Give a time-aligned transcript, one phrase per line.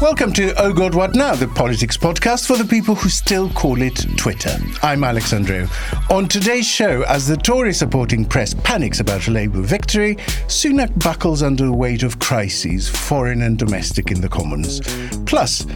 [0.00, 3.82] Welcome to Oh God What Now, the politics podcast for the people who still call
[3.82, 4.56] it Twitter.
[4.82, 5.68] I'm Alex Andreou.
[6.10, 10.16] On today's show, as the Tory supporting press panics about a Labour victory,
[10.46, 14.80] Sunak buckles under the weight of crises, foreign and domestic, in the Commons.
[15.26, 15.66] Plus,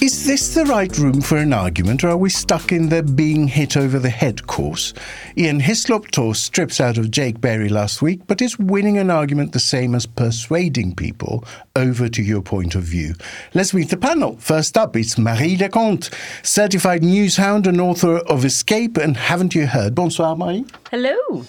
[0.00, 3.46] is this the right room for an argument, or are we stuck in the being
[3.46, 4.94] hit over the head course?
[5.36, 9.52] Ian Hislop Tore strips out of Jake Berry last week, but is winning an argument
[9.52, 11.44] the same as persuading people
[11.76, 13.14] over to your point of view.
[13.52, 14.36] Let's meet the panel.
[14.36, 16.10] First up, it's Marie Le Conte,
[16.42, 19.94] certified news hound and author of Escape and Haven't You Heard?
[19.94, 20.64] Bonsoir, Marie.
[20.90, 21.44] Hello.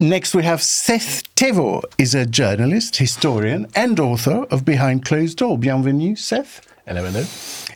[0.00, 5.58] Next, we have Seth Thevoz, is a journalist, historian, and author of Behind Closed Door.
[5.58, 6.66] Bienvenue, Seth.
[6.86, 7.24] Hello, hello.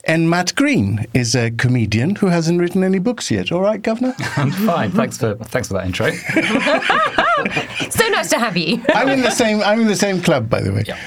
[0.06, 3.50] And Matt Green is a comedian who hasn't written any books yet.
[3.50, 4.14] All right, Governor?
[4.36, 4.90] I'm fine.
[4.90, 6.10] Thanks for thanks for that intro.
[7.90, 8.82] so nice to have you.
[8.94, 9.62] I'm in the same.
[9.62, 10.84] I'm in the same club, by the way.
[10.86, 10.98] Yeah.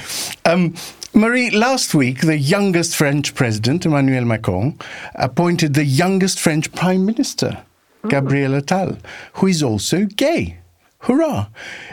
[0.45, 0.73] Um,
[1.13, 4.77] Marie, last week, the youngest French president, Emmanuel Macron,
[5.15, 7.63] appointed the youngest French prime minister,
[8.07, 8.99] Gabriel Attal,
[9.33, 10.57] who is also gay.
[10.99, 11.47] Hurrah!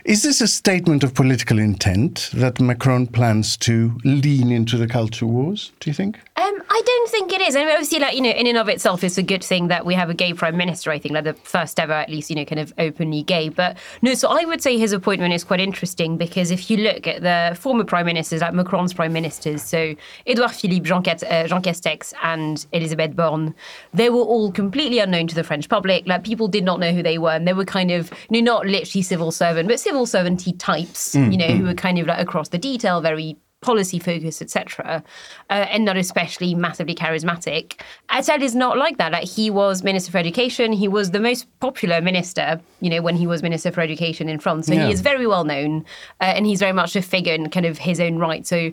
[0.04, 5.26] Is this a statement of political intent that Macron plans to lean into the culture
[5.26, 6.18] wars, do you think?
[6.36, 7.54] Um, I don't think it is.
[7.54, 9.86] I mean, obviously, like you know, in and of itself, it's a good thing that
[9.86, 10.90] we have a gay prime minister.
[10.90, 13.50] I think, like the first ever, at least, you know, kind of openly gay.
[13.50, 17.06] But no, so I would say his appointment is quite interesting because if you look
[17.06, 19.94] at the former prime ministers, like Macron's prime ministers, so
[20.26, 23.54] Edouard Philippe, Jean, uh, Jean Castex, and Elisabeth Borne,
[23.92, 26.04] they were all completely unknown to the French public.
[26.08, 28.54] Like people did not know who they were, and they were kind of, you know,
[28.54, 31.58] not literally civil servant, but civil servanty types, mm, you know, mm.
[31.58, 35.02] who were kind of like across the detail, very policy focus, etc.,
[35.48, 37.80] uh, and not especially massively charismatic.
[38.10, 39.10] Attal is not like that.
[39.12, 40.72] Like he was minister for education.
[40.72, 44.38] He was the most popular minister, you know, when he was minister for education in
[44.38, 44.66] France.
[44.66, 44.86] So yeah.
[44.86, 45.86] he is very well known,
[46.20, 48.46] uh, and he's very much a figure in kind of his own right.
[48.46, 48.70] So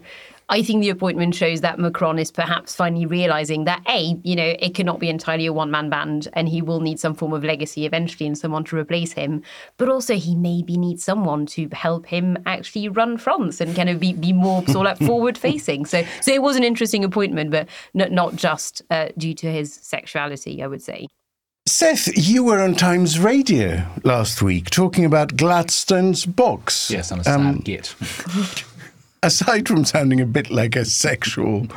[0.51, 4.53] I think the appointment shows that Macron is perhaps finally realizing that A, you know,
[4.59, 7.45] it cannot be entirely a one man band and he will need some form of
[7.45, 9.43] legacy eventually and someone to replace him.
[9.77, 14.01] But also he maybe needs someone to help him actually run France and kind of
[14.01, 15.85] be, be more sort of forward facing.
[15.85, 19.73] So so it was an interesting appointment, but not, not just uh, due to his
[19.73, 21.07] sexuality, I would say.
[21.67, 26.89] Seth, you were on Times Radio last week talking about Gladstone's box.
[26.89, 27.95] Yes, I'm a um, git.
[29.23, 31.67] aside from sounding a bit like a sexual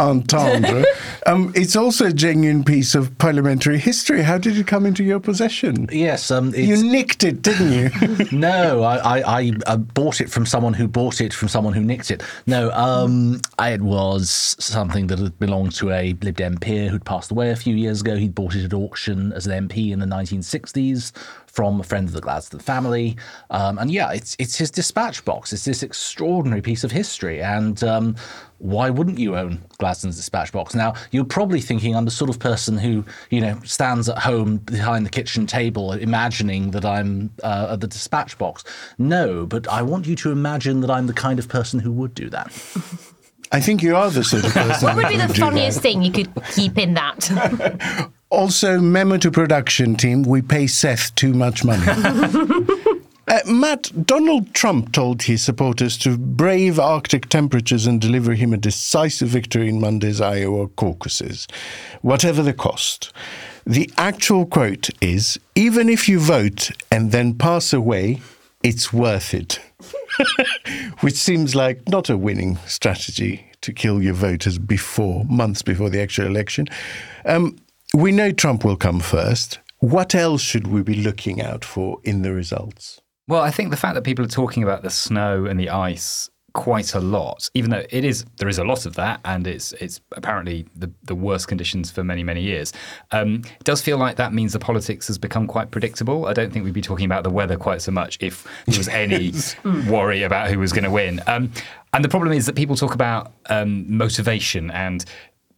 [0.00, 0.84] entendre,
[1.26, 4.22] um, it's also a genuine piece of parliamentary history.
[4.22, 5.88] How did it come into your possession?
[5.92, 8.26] Yes, um, you nicked it, didn't you?
[8.32, 11.82] no, I, I, I uh, bought it from someone who bought it from someone who
[11.82, 12.22] nicked it.
[12.46, 17.30] No, um, it was something that had belonged to a Lib Dem peer who'd passed
[17.30, 18.16] away a few years ago.
[18.16, 21.12] He'd bought it at auction as an MP in the 1960s
[21.52, 23.16] from a friend of the Gladstone family.
[23.50, 25.52] Um, and yeah, it's it's his dispatch box.
[25.52, 27.42] It's this extraordinary piece of history.
[27.42, 28.16] And um,
[28.58, 30.74] why wouldn't you own Gladstone's dispatch box?
[30.74, 34.58] Now, you're probably thinking I'm the sort of person who, you know, stands at home
[34.58, 38.64] behind the kitchen table imagining that I'm uh, at the dispatch box.
[38.96, 42.14] No, but I want you to imagine that I'm the kind of person who would
[42.14, 42.46] do that.
[43.52, 44.86] I think you are the sort of person.
[44.86, 48.10] what would be the funniest thing you could keep in that?
[48.32, 51.84] Also, memo to production team, we pay Seth too much money.
[53.28, 58.56] Uh, Matt, Donald Trump told his supporters to brave Arctic temperatures and deliver him a
[58.56, 61.46] decisive victory in Monday's Iowa caucuses,
[62.02, 63.12] whatever the cost.
[63.64, 68.20] The actual quote is even if you vote and then pass away,
[68.64, 69.60] it's worth it.
[71.00, 76.02] Which seems like not a winning strategy to kill your voters before, months before the
[76.02, 76.66] actual election.
[77.24, 77.56] Um,
[77.94, 79.58] we know Trump will come first.
[79.78, 83.00] What else should we be looking out for in the results?
[83.28, 86.30] Well, I think the fact that people are talking about the snow and the ice
[86.54, 89.72] quite a lot, even though it is there is a lot of that, and it's
[89.74, 92.72] it's apparently the, the worst conditions for many many years.
[93.10, 96.26] Um, it does feel like that means the politics has become quite predictable.
[96.26, 98.88] I don't think we'd be talking about the weather quite so much if there was
[98.88, 99.32] any
[99.90, 101.20] worry about who was going to win.
[101.26, 101.50] Um,
[101.94, 105.04] and the problem is that people talk about um, motivation and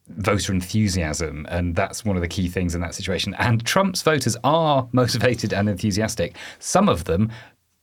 [0.09, 3.35] voter enthusiasm, and that's one of the key things in that situation.
[3.39, 6.37] And Trump's voters are motivated and enthusiastic.
[6.59, 7.31] Some of them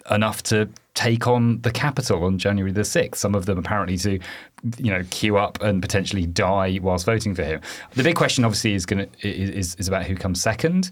[0.10, 3.16] enough to take on the Capitol on January the 6th.
[3.16, 4.20] Some of them apparently to,
[4.78, 7.62] you know, queue up and potentially die whilst voting for him.
[7.94, 10.90] The big question obviously is going to is, is about who comes second.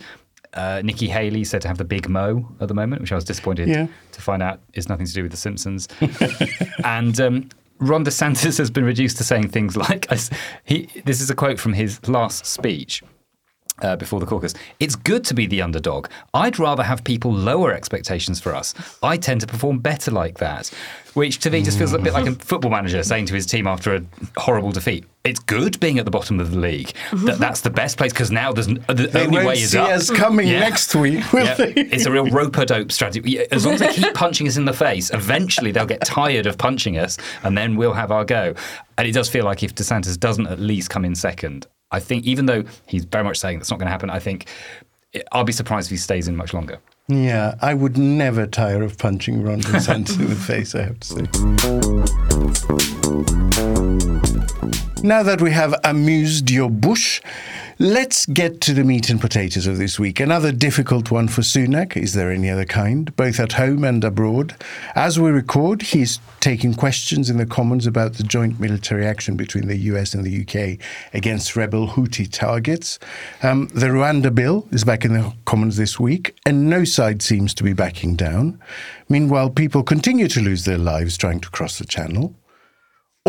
[0.53, 3.23] Uh, Nikki Haley said to have the big mo at the moment, which I was
[3.23, 3.87] disappointed yeah.
[4.13, 5.87] to find out is nothing to do with The Simpsons.
[6.83, 7.49] and um,
[7.79, 10.07] Ron DeSantis has been reduced to saying things like,
[10.65, 13.01] he, this is a quote from his last speech.
[13.81, 14.53] Uh, before the caucus.
[14.79, 16.07] It's good to be the underdog.
[16.33, 18.73] I'd rather have people lower expectations for us.
[19.03, 20.67] I tend to perform better like that,
[21.13, 22.41] which to me just feels a bit like a mm.
[22.41, 24.01] football manager saying to his team after a
[24.37, 26.87] horrible defeat, "It's good being at the bottom of the league.
[26.87, 27.41] That, mm-hmm.
[27.41, 29.77] that's the best place because now there's n- uh, the They only way is see
[29.77, 30.59] up." us coming Yeah.
[30.59, 31.73] next week, will Yeah, they?
[31.73, 33.39] it's a real rope a dope strategy.
[33.51, 36.57] As long as they keep punching us in the face, eventually they'll get tired of
[36.57, 38.53] punching us, and then we'll have our go.
[38.97, 42.25] And it does feel like if DeSantis doesn't at least come in second, I think
[42.25, 44.47] even though he's very much saying that's not going to happen, I think
[45.31, 46.79] I'll be surprised if he stays in much longer.
[47.07, 51.07] Yeah, I would never tire of punching Ron DeSantis in the face, I have to
[51.07, 51.23] say.
[55.01, 57.21] Now that we have amused your bush,
[57.81, 60.19] let's get to the meat and potatoes of this week.
[60.19, 61.95] Another difficult one for Sunak.
[61.95, 64.53] Is there any other kind, both at home and abroad?
[64.95, 69.67] As we record, he's taking questions in the Commons about the joint military action between
[69.67, 72.99] the US and the UK against rebel Houthi targets.
[73.43, 77.53] Um, the Rwanda bill is back in the Commons this week, and no side seems
[77.53, 78.59] to be backing down.
[79.07, 82.35] Meanwhile, people continue to lose their lives trying to cross the channel.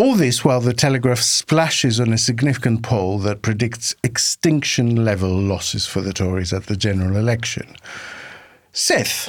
[0.01, 5.85] All this while the Telegraph splashes on a significant poll that predicts extinction level losses
[5.85, 7.77] for the Tories at the general election.
[8.73, 9.29] Seth,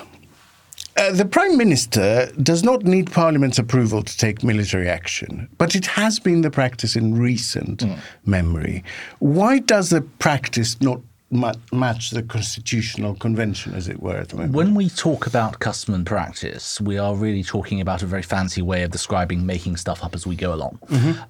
[0.95, 5.87] uh, the Prime Minister does not need Parliament's approval to take military action, but it
[5.87, 7.83] has been the practice in recent
[8.25, 8.81] memory.
[9.19, 11.01] Why does the practice not
[11.31, 14.53] match the constitutional convention, as it were, at the moment?
[14.53, 18.61] When we talk about custom and practice, we are really talking about a very fancy
[18.61, 20.79] way of describing making stuff up as we go along.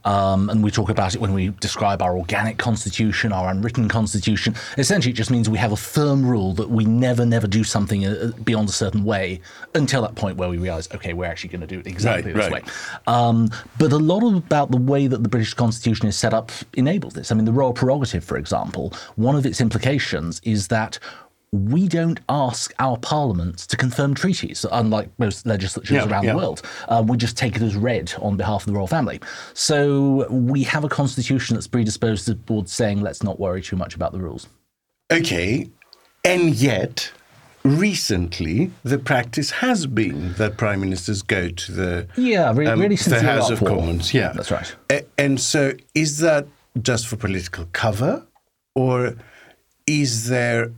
[0.06, 4.56] Um, and we talk about it when we describe our organic constitution, our unwritten constitution.
[4.78, 8.06] Essentially, it just means we have a firm rule that we never, never do something
[8.06, 9.40] uh, beyond a certain way
[9.76, 12.42] until that point where we realize, okay, we're actually going to do it exactly Right,
[12.42, 12.66] this right.
[12.66, 12.72] way.
[13.08, 16.52] Um, but a lot of about the way that the British Constitution is set up
[16.74, 17.32] enables this.
[17.32, 19.91] I mean, the royal prerogative, for example, one of its implications
[20.44, 21.00] is that
[21.54, 26.32] we don't ask our parliaments to confirm treaties, unlike most legislatures Yeah, around yeah.
[26.32, 26.62] the world.
[26.88, 29.20] Uh, we just take it as read on behalf of the royal family.
[29.54, 34.14] So we have a constitution that's predisposed towards saying, let's not worry too much about
[34.14, 34.48] the rules.
[35.12, 35.70] Okay,
[36.24, 37.12] and yet
[37.66, 43.16] recently the practice has been that prime ministers go to the Yeah, re- really since
[43.18, 44.14] the the House of Commons.
[44.14, 44.74] Yeah, That's right.
[44.90, 46.48] A- and so, is that
[46.82, 48.26] just for political cover,
[48.74, 49.16] or
[49.88, 50.72] is there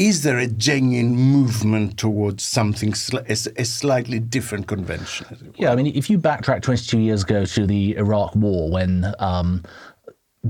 [0.00, 5.52] is there a genuine movement towards something a, a slightly different convention?
[5.56, 9.62] Yeah, I mean, if you backtrack 22 years ago to the Iraq War, when um,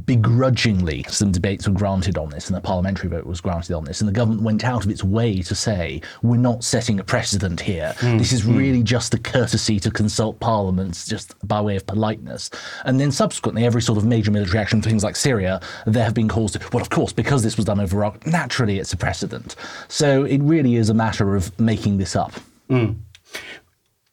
[0.04, 4.00] begrudgingly some debates were granted on this and a parliamentary vote was granted on this,
[4.00, 7.60] and the government went out of its way to say, we're not setting a precedent
[7.60, 7.94] here.
[7.98, 8.56] Hmm, this is hmm.
[8.56, 12.50] really just a courtesy to consult parliaments, just by way of politeness.
[12.84, 16.28] And then subsequently, every sort of major military action, things like Syria, there have been
[16.28, 19.56] calls to, well, of course, because this was done over Iraq, naturally it's a precedent.
[19.88, 22.32] So it really is a matter of making this up.
[22.68, 22.92] Hmm.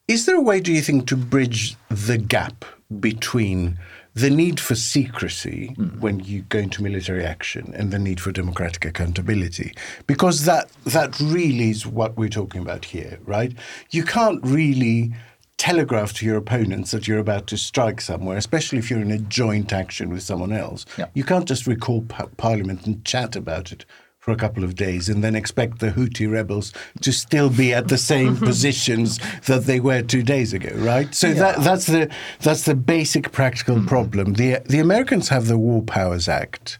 [0.07, 2.65] Is there a way, do you think, to bridge the gap
[2.99, 3.77] between
[4.17, 8.83] the need for secrecy when you go into military action and the need for democratic
[8.83, 9.73] accountability?
[10.07, 13.53] Because that that really is what we're talking about here, right?
[13.91, 15.13] You can't really
[15.57, 19.19] telegraph to your opponents that you're about to strike somewhere, especially if you're in a
[19.19, 20.85] joint action with someone else.
[20.97, 21.07] Yeah.
[21.13, 23.85] You can't just recall pa- Parliament and chat about it
[24.27, 27.87] for a couple of days and then expect the Houthi rebels to still be at
[27.87, 31.15] the same positions that they were two days ago, right?
[31.15, 32.11] So that, that's the
[32.41, 33.85] that's the basic practical hmm.
[33.85, 34.33] problem.
[34.33, 36.77] The the Americans have the War Powers Act.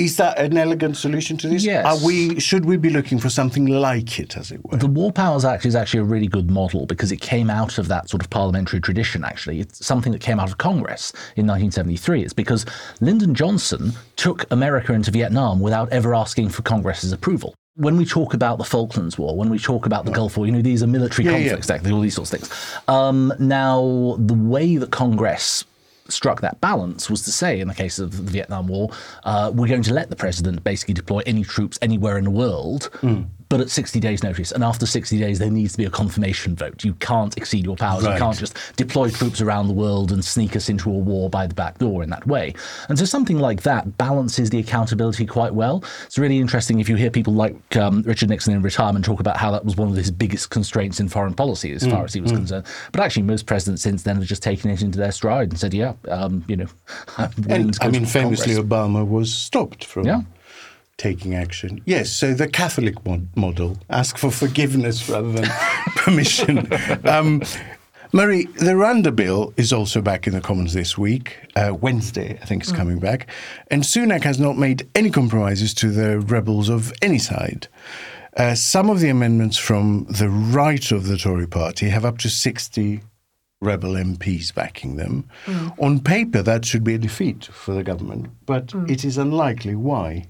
[0.00, 1.62] Is that an elegant solution to this?
[1.62, 1.84] Yes.
[1.84, 4.78] Are we should we be looking for something like it, as it were?
[4.78, 7.88] The War Powers Act is actually a really good model because it came out of
[7.88, 9.60] that sort of parliamentary tradition, actually.
[9.60, 12.22] It's something that came out of Congress in 1973.
[12.22, 12.64] It's because
[13.02, 17.54] Lyndon Johnson took America into Vietnam without ever asking for Congress's approval.
[17.76, 20.52] When we talk about the Falklands War, when we talk about the Gulf War, you
[20.52, 21.36] know, these are military Yeah, yeah.
[21.38, 22.74] conflicts, exactly, all these sorts of things.
[22.88, 25.64] Um, now, the way that Congress
[26.12, 28.90] struck that balance was to say, in the case of the Vietnam War,
[29.24, 32.84] uh, we're going to let the president basically deploy any troops anywhere in the world,
[33.00, 33.22] Hmm.
[33.50, 34.52] But at 60 days' notice.
[34.52, 36.82] And after 60 days, there needs to be a confirmation vote.
[36.84, 38.04] You can't exceed your powers.
[38.06, 38.14] Right.
[38.14, 41.46] You can't just deploy troops around the world and sneak us into a war by
[41.48, 42.54] the back door in that way.
[42.88, 45.84] And so something like that balances the accountability quite well.
[46.06, 49.36] It's really interesting if you hear people like um, Richard Nixon in retirement talk about
[49.36, 51.90] how that was one of his biggest constraints in foreign policy as Hmm.
[51.90, 52.64] far as he was concerned.
[52.92, 55.74] But actually, most presidents since then have just taken it into their stride and said,
[55.74, 56.66] yeah, um, you know,
[57.18, 58.58] And I mean, famously, Congress.
[58.58, 60.20] Obama was stopped from Yeah.
[61.00, 61.80] Taking action.
[61.86, 65.48] Yes, so the Catholic mod- model ask for forgiveness rather than
[65.96, 66.68] permission.
[67.08, 67.40] Um,
[68.12, 71.38] Marie, the Rwanda bill is also back in the Commons this week.
[71.56, 73.30] Uh, Wednesday, I think, is coming back.
[73.70, 77.66] And Sunak has not made any compromises to the rebels of any side.
[78.36, 82.28] Uh, some of the amendments from the right of the Tory party have up to
[82.28, 83.00] 60
[83.62, 85.26] rebel MPs backing them.
[85.78, 89.74] On paper, that should be a defeat for the government, but it is unlikely.
[89.74, 90.26] Why?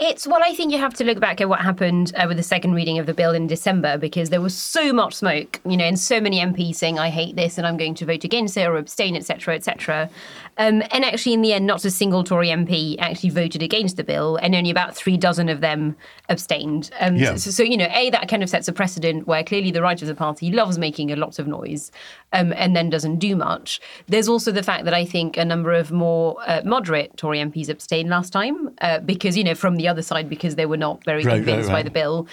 [0.00, 2.42] It's well, I think you have to look back at what happened uh, with the
[2.42, 5.84] second reading of the bill in December because there was so much smoke, you know,
[5.84, 8.66] and so many MPs saying, "I hate this and I'm going to vote against it
[8.66, 10.08] or abstain, etc., etc."
[10.56, 14.04] Um, and actually, in the end, not a single Tory MP actually voted against the
[14.04, 15.96] bill, and only about three dozen of them
[16.30, 16.90] abstained.
[16.98, 17.34] Um, Yeah.
[17.36, 20.00] so, so, you know, a that kind of sets a precedent where clearly the right
[20.00, 21.92] of the party loves making a lot of noise,
[22.32, 23.80] um, and then doesn't do much.
[24.06, 27.68] There's also the fact that I think a number of more uh, moderate Tory MPs
[27.68, 31.04] abstained last time uh, because you know from the other side because they were not
[31.04, 32.26] very Right, right, convinced by the bill.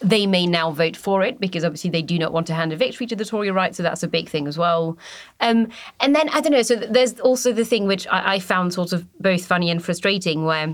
[0.00, 2.76] They may now vote for it because obviously they do not want to hand a
[2.76, 4.96] victory to the Tory right, so that's a big thing as well.
[5.40, 6.62] Um, and then I don't know.
[6.62, 10.44] So there's also the thing which I, I found sort of both funny and frustrating,
[10.44, 10.72] where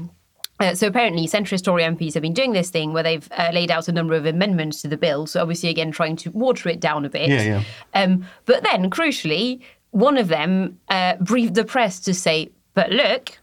[0.61, 3.71] uh, so apparently, centrist Tory MPs have been doing this thing where they've uh, laid
[3.71, 5.27] out a number of amendments to the bill.
[5.27, 7.29] So obviously, again, trying to water it down a bit.
[7.29, 7.63] Yeah, yeah.
[7.93, 13.39] Um, but then, crucially, one of them uh, briefed the press to say, "But look."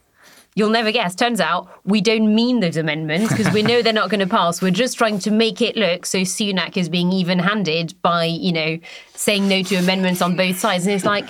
[0.53, 1.15] You'll never guess.
[1.15, 4.61] Turns out we don't mean those amendments because we know they're not going to pass.
[4.61, 8.77] We're just trying to make it look so Sunak is being even-handed by, you know,
[9.13, 10.85] saying no to amendments on both sides.
[10.85, 11.25] And it's like,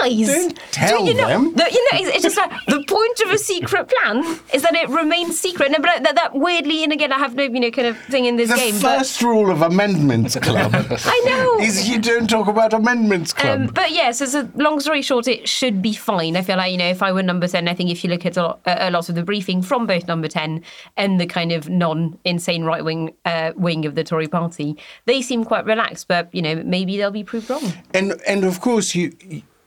[0.00, 1.54] guys, Don't tell do you know, them.
[1.54, 4.74] the- you know, it's, it's just like the point of a secret plan is that
[4.74, 5.70] it remains secret.
[5.70, 8.24] No, but that, that weirdly, and again, I have no, you know, kind of thing
[8.26, 8.74] in this The game.
[8.80, 11.58] but- first rule of Amendments Club I know.
[11.60, 13.60] is you don't talk about Amendments Club.
[13.60, 16.36] Um, but yes, yeah, so, so long story short, it should be fine.
[16.36, 18.24] I feel like, you know, if I were number 10, I think if you look
[18.26, 20.62] at a lot, a lot of the briefing from both number 10
[20.96, 25.22] and the kind of non insane right wing uh, wing of the Tory party, they
[25.22, 27.72] seem quite relaxed, but, you know, maybe they'll be proved wrong.
[27.94, 29.12] And and of course, you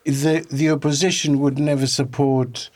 [0.10, 2.70] the the opposition would never support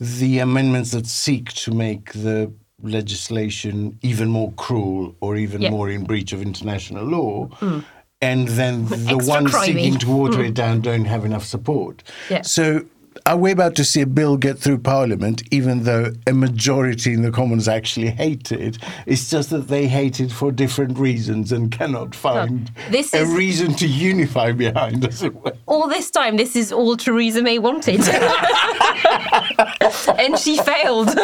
[0.00, 2.52] the amendments that seek to make the
[2.82, 5.70] legislation even more cruel or even Yeah.
[5.70, 7.48] more in breach of international law.
[7.60, 7.84] Mm.
[8.20, 9.64] And then the Extra ones crimey.
[9.66, 10.48] seeking to water mm.
[10.48, 12.02] it down don't have enough support.
[12.30, 12.42] Yeah.
[12.42, 12.84] So
[13.26, 17.22] are we about to see a bill get through Parliament, even though a majority in
[17.22, 18.78] the Commons actually hate it?
[19.06, 23.74] It's just that they hate it for different reasons and cannot find this a reason
[23.74, 25.52] to unify behind, as it were.
[25.66, 28.00] All this time, this is all Theresa May wanted.
[30.18, 31.10] and she failed.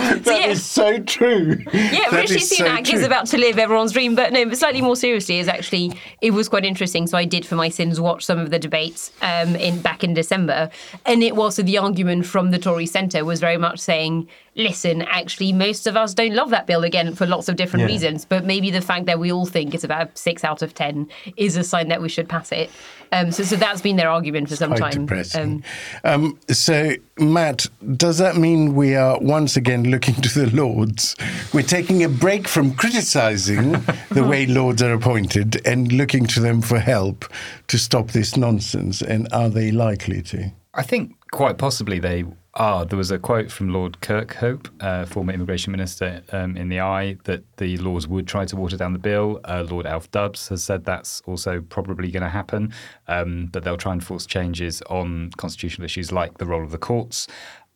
[0.00, 0.46] That yeah.
[0.46, 1.62] is so true.
[1.72, 4.14] Yeah, That Rishi is so Sunak is about to live everyone's dream.
[4.14, 7.06] But no, but slightly more seriously, is actually it was quite interesting.
[7.06, 10.14] So I did for my sins watch some of the debates um, in back in
[10.14, 10.70] December,
[11.10, 15.02] and it was so the argument from the Tory centre was very much saying, listen,
[15.02, 17.86] actually, most of us don't love that bill again for lots of different Yeah.
[17.94, 18.24] reasons.
[18.24, 21.56] But maybe the fact that we all think it's about six out of ten is
[21.56, 22.70] a sign that we should pass it.
[23.10, 25.06] Um, so, so that's been their argument for some Quite time.
[25.06, 25.64] depressing.
[26.04, 31.16] Um, so, Matt, does that mean we are once again looking to the Lords?
[31.52, 33.72] We're taking a break from criticising
[34.10, 37.24] the way Lords are appointed and looking to them for help
[37.66, 39.02] to stop this nonsense.
[39.02, 40.52] And are they likely to?
[40.72, 42.24] I think quite possibly they
[42.54, 42.84] are.
[42.84, 47.16] There was a quote from Lord Kirkhope, uh, former immigration minister, um, in the Eye
[47.24, 49.40] that the Lords would try to water down the bill.
[49.44, 52.72] Uh, Lord Alf Dubs has said that's also probably going to happen,
[53.08, 56.78] um, but they'll try and force changes on constitutional issues like the role of the
[56.78, 57.26] courts.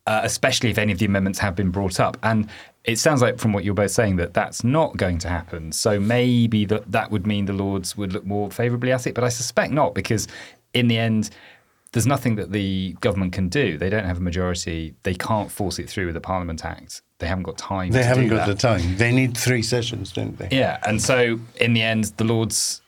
[0.07, 2.15] Uh, especially if any of the amendments have been brought up.
[2.21, 2.47] And
[2.83, 5.71] it sounds like, from what you're both saying, that that's not going to happen.
[5.71, 9.23] So maybe that that would mean the Lords would look more favourably at it, but
[9.23, 10.27] I suspect not, because
[10.75, 11.31] in the end,
[11.95, 13.77] there's nothing that the government can do.
[13.77, 14.95] They don't have a majority.
[15.03, 17.01] They can't force it through with the Parliament Act.
[17.19, 17.91] They haven't got time.
[17.91, 18.47] They haven't got that.
[18.47, 18.97] the time.
[18.97, 20.49] They need three sessions, don't they?
[20.51, 22.81] Yeah, and so in the end, the Lords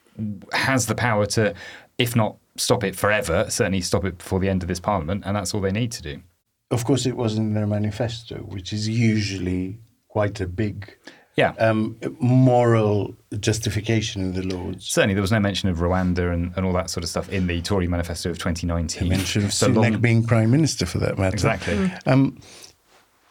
[0.52, 1.54] has the power to,
[1.98, 5.38] if not stop it forever, certainly stop it before the end of this Parliament, and
[5.38, 6.22] that's all they need to do.
[6.70, 9.78] Of course, it wasn't in their manifesto, which is usually
[10.10, 10.98] quite a big
[11.38, 11.54] Yeah.
[11.60, 14.86] um, moral justification in the Lords.
[14.88, 17.46] Certainly, there was no mention of Rwanda and, and all that sort of stuff in
[17.48, 19.08] the Tory manifesto of 2019.
[19.08, 21.34] mention of So Sunak long- being prime minister for that matter.
[21.36, 21.92] Exactly.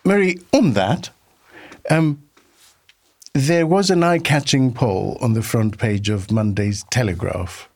[0.04, 1.10] Marie, on that,
[1.90, 2.22] um,
[3.34, 7.68] there was an eye-catching poll on the front page of Monday's Telegraph.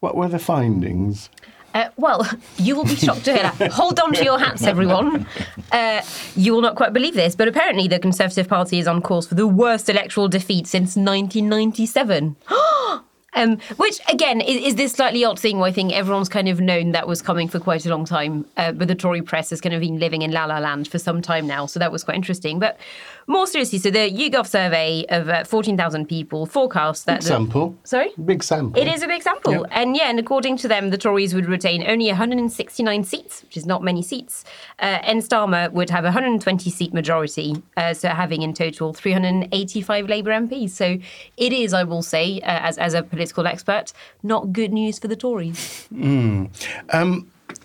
[0.00, 1.28] What were the findings?
[1.74, 2.26] Uh, well,
[2.56, 3.72] you will be shocked to hear that.
[3.72, 5.26] Hold on to your hats, everyone.
[5.70, 6.02] Uh,
[6.36, 9.34] you will not quite believe this, but apparently the Conservative Party is on course for
[9.34, 12.36] the worst electoral defeat since 1997.
[13.34, 16.60] Um, which again is, is this slightly odd thing where I think everyone's kind of
[16.60, 19.60] known that was coming for quite a long time, uh, but the Tory press has
[19.60, 22.04] kind of been living in la la land for some time now, so that was
[22.04, 22.58] quite interesting.
[22.58, 22.78] But
[23.26, 27.28] more seriously, so the YouGov survey of uh, fourteen thousand people forecasts that Big the,
[27.28, 27.76] sample.
[27.84, 28.10] Sorry.
[28.24, 28.80] Big sample.
[28.80, 29.52] It is a big sample.
[29.52, 29.66] Yep.
[29.70, 33.66] And yeah, and according to them, the Tories would retain only 169 seats, which is
[33.66, 34.44] not many seats.
[34.78, 40.08] Uh, and Starmer would have a 120 seat majority, uh, so having in total 385
[40.08, 40.70] Labour MPs.
[40.70, 40.98] So
[41.36, 45.08] it is, I will say, uh, as, as a political expert, not good news for
[45.08, 45.88] the Tories.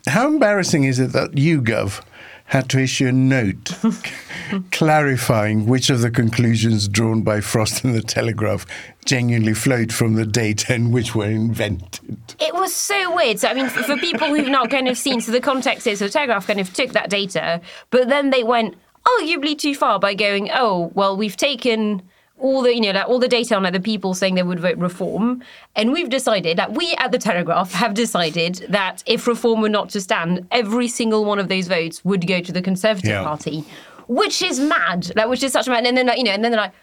[0.07, 2.01] How embarrassing is it that YouGov
[2.47, 3.77] had to issue a note
[4.71, 8.65] clarifying which of the conclusions drawn by Frost and the Telegraph
[9.05, 12.17] genuinely flowed from the data and which were invented?
[12.39, 13.39] It was so weird.
[13.39, 16.09] So, I mean, for people who've not kind of seen, so the context is the
[16.09, 18.75] Telegraph kind of took that data, but then they went
[19.05, 22.01] oh, arguably too far by going, oh, well, we've taken
[22.39, 24.59] all the, you know, like all the data on like, the people saying they would
[24.59, 25.41] vote reform,
[25.75, 29.89] and we've decided that we at the Telegraph have decided that if reform were not
[29.89, 33.23] to stand, every single one of those votes would go to the Conservative Yeah.
[33.23, 33.63] Party,
[34.07, 35.11] which is mad.
[35.15, 35.85] Like, which is such a mad.
[35.85, 36.73] And then, like, you know, and then they're like,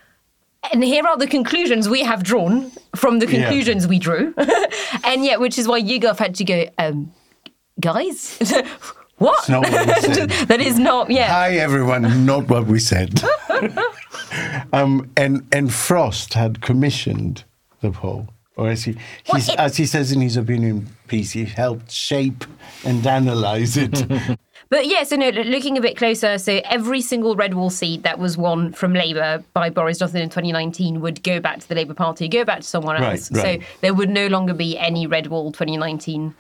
[0.73, 3.45] and here are the conclusions we have drawn from the Yeah.
[3.45, 4.35] conclusions we drew.
[5.05, 7.13] and yet which is why YouGov had to go, um,
[7.81, 8.39] guys,
[9.19, 9.49] what?
[9.49, 9.73] Not what
[10.49, 11.29] that is not, yeah.
[11.33, 12.25] Hi, everyone.
[12.27, 13.23] Not what we said.
[14.73, 17.45] um, and and Frost had commissioned
[17.81, 18.97] the poll, or as he,
[19.33, 22.45] Well, it- as he says in his opinion piece, he helped shape
[22.85, 24.05] and analyze it.
[24.71, 28.19] But yeah, so no, looking a bit closer, so every single red wall seat that
[28.19, 31.95] was won from Labour by Boris Johnson in 2019 would go back to the Labour
[31.95, 33.31] Party, go back to someone Right, else.
[33.31, 33.61] right.
[33.61, 36.35] So there would no longer be any red wall 2019.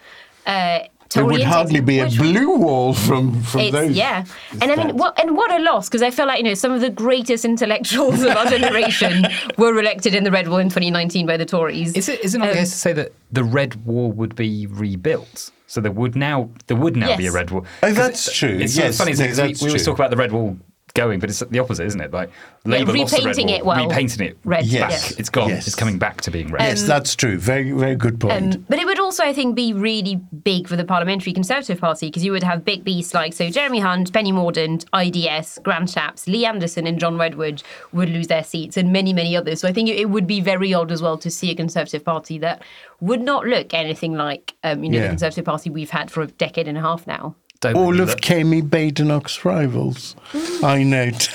[0.46, 0.80] Uh,
[1.14, 3.96] there Tory would hardly be a blue wall from from It's, those.
[3.96, 4.24] yeah,
[4.60, 6.72] and I mean, what and what a loss because I feel like you know some
[6.72, 9.24] of the greatest intellectuals of our generation
[9.56, 11.92] were elected in the Red Wall in 2019 by the Tories.
[11.94, 14.66] Is it is it not the Um, to say that the red wall would be
[14.66, 15.50] rebuilt?
[15.66, 17.64] So there would now there would now be a red wall.
[17.82, 18.58] Oh, that's it- true.
[18.60, 20.56] It's sort Yes, funny no, because we, that's we always talk about the red wall
[20.94, 22.12] going, but it's the opposite, isn't it?
[22.12, 22.30] Like
[22.64, 23.88] Labour lost the red repainting wall, it well.
[23.88, 24.70] repainting it Red, back.
[24.70, 25.10] yes.
[25.18, 25.48] It's gone.
[25.48, 25.66] Yes.
[25.66, 26.62] It's coming back to being red.
[26.62, 27.36] Yes, that's true.
[27.36, 28.54] Very very good point.
[28.54, 32.06] Um, but it would also, I think, be really big for the Parliamentary Conservative Party
[32.06, 36.26] because you would have big beasts like so Jeremy Hunt, Penny Mordaunt, IDS, Grant Shapps,
[36.28, 39.60] Lee Anderson, and John Redwood would lose their seats, and many, many others.
[39.60, 42.04] So I think it, it would be very odd as well to see a Conservative
[42.04, 42.62] Party that
[43.00, 45.02] would not look anything like um, you know Yeah.
[45.04, 47.34] the Conservative Party we've had for a decade and a half now.
[47.64, 50.14] Don't All of look- Kemi Badenoch's rivals,
[50.62, 51.28] I note,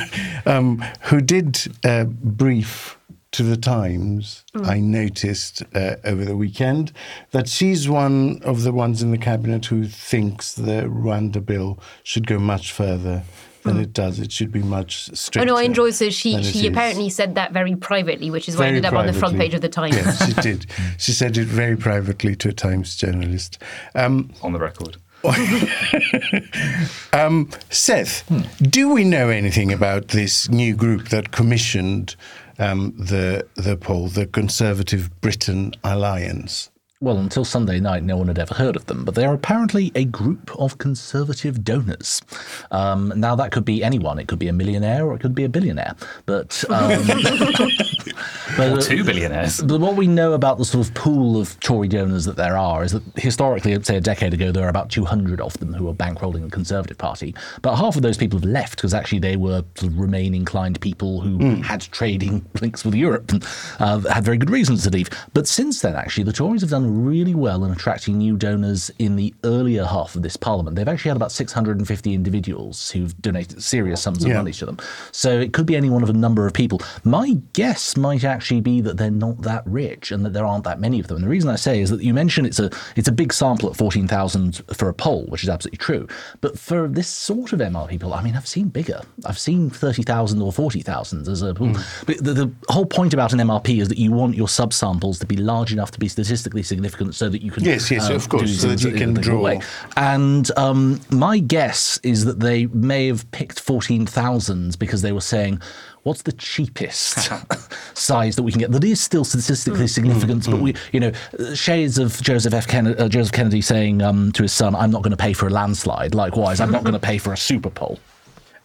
[0.46, 2.98] um, who did uh, brief
[3.32, 4.42] to the Times.
[4.64, 6.92] I noticed uh, over the weekend
[7.32, 12.26] that she's one of the ones in the cabinet who thinks the Rwanda bill should
[12.26, 13.24] go much further
[13.64, 14.18] than it does.
[14.20, 15.44] It should be much Oh stricter.
[15.46, 16.66] no, I enjoy so she than it she is.
[16.68, 19.36] apparently said that very privately, which is why it Very ended up on the front
[19.36, 19.96] page of the Times.
[19.96, 20.66] Yes, she did.
[20.96, 23.60] She said it very privately to a Times journalist.
[23.94, 24.96] Um, on the record.
[27.12, 28.24] Um, Seth,
[28.60, 32.14] do we know anything about this new group that commissioned
[32.58, 36.70] um, the the poll, the Conservative Britain Alliance?
[37.02, 39.92] Well, until Sunday night, no one had ever heard of them, but they are apparently
[39.94, 42.22] a group of conservative donors.
[42.70, 44.18] Um, now, that could be anyone.
[44.18, 45.94] It could be a millionaire or it could be a billionaire.
[46.24, 47.06] But, um,
[48.56, 49.60] but uh, Two billionaires.
[49.60, 52.82] But what we know about the sort of pool of Tory donors that there are
[52.82, 55.92] is that historically, say a decade ago, there were about 200 of them who were
[55.92, 57.34] bankrolling the Conservative Party.
[57.60, 60.80] But half of those people have left because actually they were sort of Remain inclined
[60.80, 63.46] people who had trading links with Europe and
[63.80, 65.10] uh, had very good reasons to leave.
[65.34, 69.16] But since then, actually, the Tories have done really well in attracting new donors in
[69.16, 70.76] the earlier half of this parliament.
[70.76, 74.36] They've actually had about 650 individuals who've donated serious sums of Yeah.
[74.38, 74.78] money to them.
[75.12, 76.80] So it could be any one of a number of people.
[77.04, 80.80] My guess might actually be that they're not that rich and that there aren't that
[80.80, 81.16] many of them.
[81.16, 83.68] And the reason I say is that you mentioned it's a it's a big sample
[83.70, 86.06] at 14,000 for a poll, which is absolutely true.
[86.40, 89.00] But for this sort of MR people, I mean, I've seen bigger.
[89.24, 91.68] I've seen 30,000 or 40,000 as a pool.
[91.74, 92.04] Hmm.
[92.06, 95.26] But the, the whole point about an MRP is that you want your subsamples to
[95.26, 96.75] be large enough to be statistically significant
[97.12, 99.40] so that you can Yes, yes, of course, so that you can draw.
[99.40, 99.60] way.
[99.96, 105.60] And um, my guess is that they may have picked 14,000 because they were saying,
[106.02, 107.30] what's the cheapest
[107.94, 110.48] size that we can get that is still statistically significant?
[110.48, 111.12] But we, you know,
[111.54, 112.66] shades of Joseph F.
[112.68, 115.48] Kennedy, uh, Joseph Kennedy saying um, to his son, I'm not going to pay for
[115.48, 116.14] a landslide.
[116.14, 117.98] Likewise, I'm not going to pay for a super poll.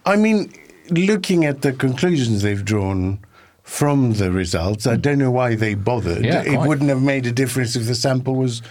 [0.06, 0.54] I mean,
[0.90, 3.20] looking at the conclusions they've drawn
[3.64, 6.26] from the results, I don't know why they bothered.
[6.26, 6.68] Yeah, it quite.
[6.68, 8.62] wouldn't have made a difference if the sample was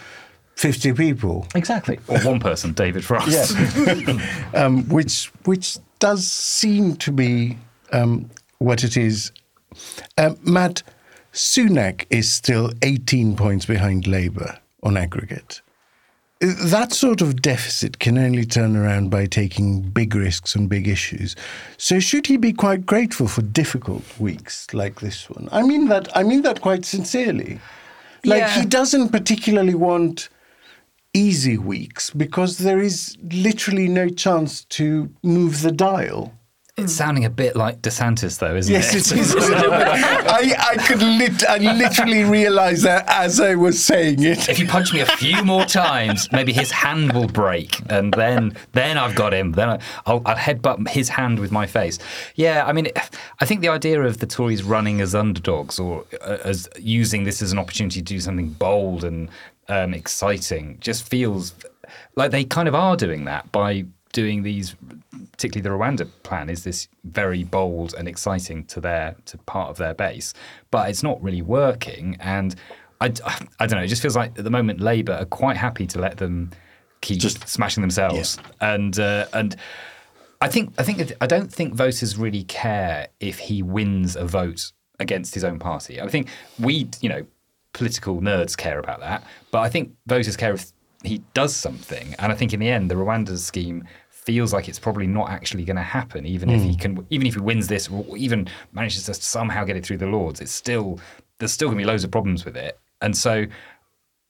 [0.57, 1.47] 50 people.
[1.55, 1.99] Exactly.
[2.09, 3.57] Or one person, David Frost.
[4.55, 7.57] um, which which does seem to be
[7.93, 9.33] um, what it is.
[10.19, 10.83] Um, Matt,
[11.33, 15.63] Sunak is still 18 points behind Labour on aggregate.
[16.41, 21.37] That sort of deficit can only turn around by taking big risks on big issues.
[21.77, 25.51] So should he be quite grateful for difficult weeks like this one?
[25.53, 27.61] I mean that I mean that quite sincerely.
[28.25, 28.61] Like Yeah.
[28.61, 30.31] he doesn't particularly want
[31.13, 36.33] easy weeks because there is literally no chance to move the dial.
[36.85, 39.17] It's sounding a bit like DeSantis, though, isn't Yes, it?
[39.17, 39.51] Yes, it is.
[39.51, 44.49] I, I could lit- I literally realised that as I was saying it.
[44.49, 48.57] if you punch me a few more times, maybe his hand will break, and then
[48.73, 49.53] then I've got him.
[49.53, 51.99] Then I, I'll, I'll headbutt his hand with my face.
[52.35, 52.89] Yeah, I mean,
[53.41, 57.43] I think the idea of the Tories running as underdogs or uh, as using this
[57.43, 59.29] as an opportunity to do something bold and
[59.69, 61.55] um, exciting just feels
[62.17, 64.75] like they kind of are doing that by doing these.
[65.33, 69.77] Particularly the Rwanda plan is this very bold and exciting to their to part of
[69.77, 70.35] their base,
[70.71, 72.55] but it's not really working and.
[73.03, 73.07] I,
[73.59, 73.83] I don't know.
[73.83, 76.51] It just feels like at the moment Labour are quite happy to let them
[77.01, 79.57] keep Just- smashing themselves, and uh, and
[80.43, 84.73] I think I think I don't think voters really care if he wins a vote
[84.99, 86.01] against his own party.
[86.01, 87.27] I think we, you know,
[87.73, 92.15] political nerds care about that, but I think voters care if he does something.
[92.19, 93.85] And I think in the end, the Rwanda scheme
[94.25, 97.35] feels like it's probably not actually going to happen, even if he can, even if
[97.35, 100.41] he wins this, or even manages to somehow get it through the Lords.
[100.41, 101.01] It's still
[101.39, 103.47] there's still going to be loads of problems with it, and so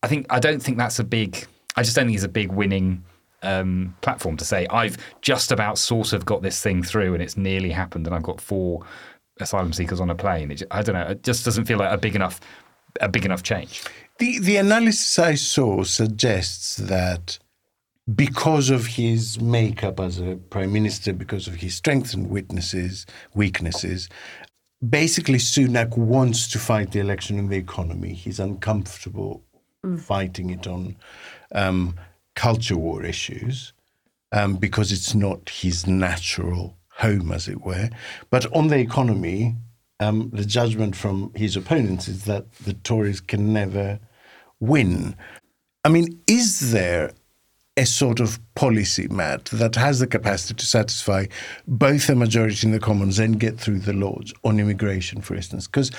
[0.02, 1.46] I think I don't think that's a big.
[1.76, 3.04] I just don't think it's a big winning
[3.42, 7.36] um, platform to say I've just about sort of got this thing through and it's
[7.36, 8.82] nearly happened and I've got four
[9.40, 10.50] asylum seekers on a plane.
[10.50, 11.08] It, I don't know.
[11.12, 12.40] It just doesn't feel like a big enough
[13.00, 13.82] a big enough change.
[14.18, 17.38] The the analysis I saw suggests that
[18.14, 24.08] because of his makeup as a prime minister, because of his strengths and weaknesses, weaknesses,
[24.86, 28.14] basically Sunak wants to fight the election in the economy.
[28.14, 29.44] He's uncomfortable
[29.98, 30.96] fighting it on
[31.54, 31.96] um,
[32.34, 33.72] culture war issues
[34.32, 37.90] um, because it's not his natural home, as it were.
[38.30, 39.56] But on the economy,
[40.00, 44.00] um, the judgment from his opponents is that the Tories can never
[44.58, 45.16] win.
[45.84, 47.12] I mean, is there
[47.76, 51.26] a sort of policy, Matt, that has the capacity to satisfy
[51.66, 55.66] both a majority in the Commons and get through the Lords on immigration, for instance?
[55.66, 55.90] Because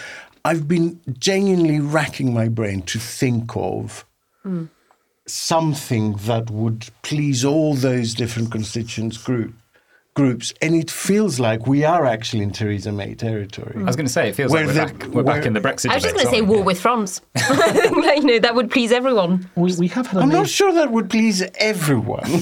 [0.43, 4.05] I've been genuinely racking my brain to think of
[4.43, 4.65] hmm.
[5.27, 9.53] something that would please all those different constituents group
[10.13, 13.74] groups, and it feels like we are actually in Theresa May territory.
[13.78, 15.54] I was going to say it feels Where like we're, the- back, we're back in
[15.54, 15.89] the Brexit.
[15.89, 16.56] I was just going to say aren't we?
[16.58, 17.21] war with France.
[17.36, 19.50] like, you know, that would please everyone.
[19.56, 22.26] We, we have had a I'm major- not sure that would please everyone.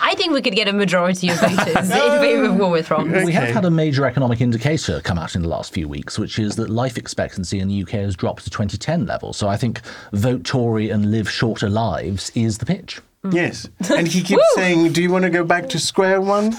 [0.00, 1.86] I think we could get a majority of voters in
[2.20, 3.26] favour of war with France.
[3.26, 6.38] We have had a major economic indicator come out in the last few weeks, which
[6.38, 9.32] is that life expectancy in the UK has dropped to 2010 level.
[9.34, 13.00] So I think vote Tory and live shorter lives is the pitch.
[13.30, 13.68] Yes.
[13.90, 16.50] And he keeps saying, Do you want to go back to square one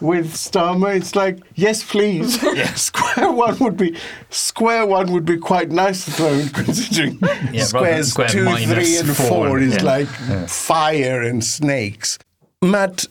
[0.00, 0.94] with Starmer?
[0.94, 2.40] It's like, Yes, please.
[2.76, 3.96] Square one would be
[4.30, 8.44] square one would be quite nice to throw in considering rather than squares square two,
[8.44, 9.82] minus three, and four, four is yeah.
[9.82, 10.08] like
[10.48, 12.18] fire and snakes.
[12.60, 13.06] Matt,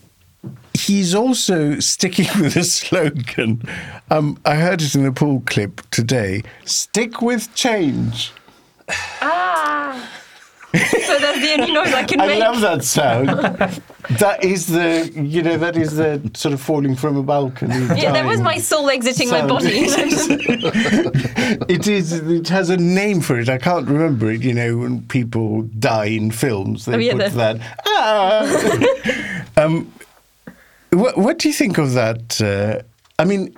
[0.74, 3.62] he's also sticking with a slogan.
[4.10, 6.44] Um, I heard it in the pool clip today.
[6.66, 8.32] Stick with change.
[9.22, 9.41] Ah.
[10.74, 12.40] So that's the only noise I can I make.
[12.40, 13.28] love that sound.
[14.20, 17.76] that is the, you know, that is the sort of falling from a balcony.
[18.00, 19.68] yeah, that was my soul exiting my body.
[21.68, 22.14] it is.
[22.14, 23.50] It has a name for it.
[23.50, 24.42] I can't remember it.
[24.42, 27.58] You know, when people die in films, they Oh, yeah, put that.
[27.88, 29.46] Ah.
[29.64, 29.92] um,
[30.92, 32.42] what, what do you think of that?
[32.42, 32.82] Uh,
[33.20, 33.54] I mean,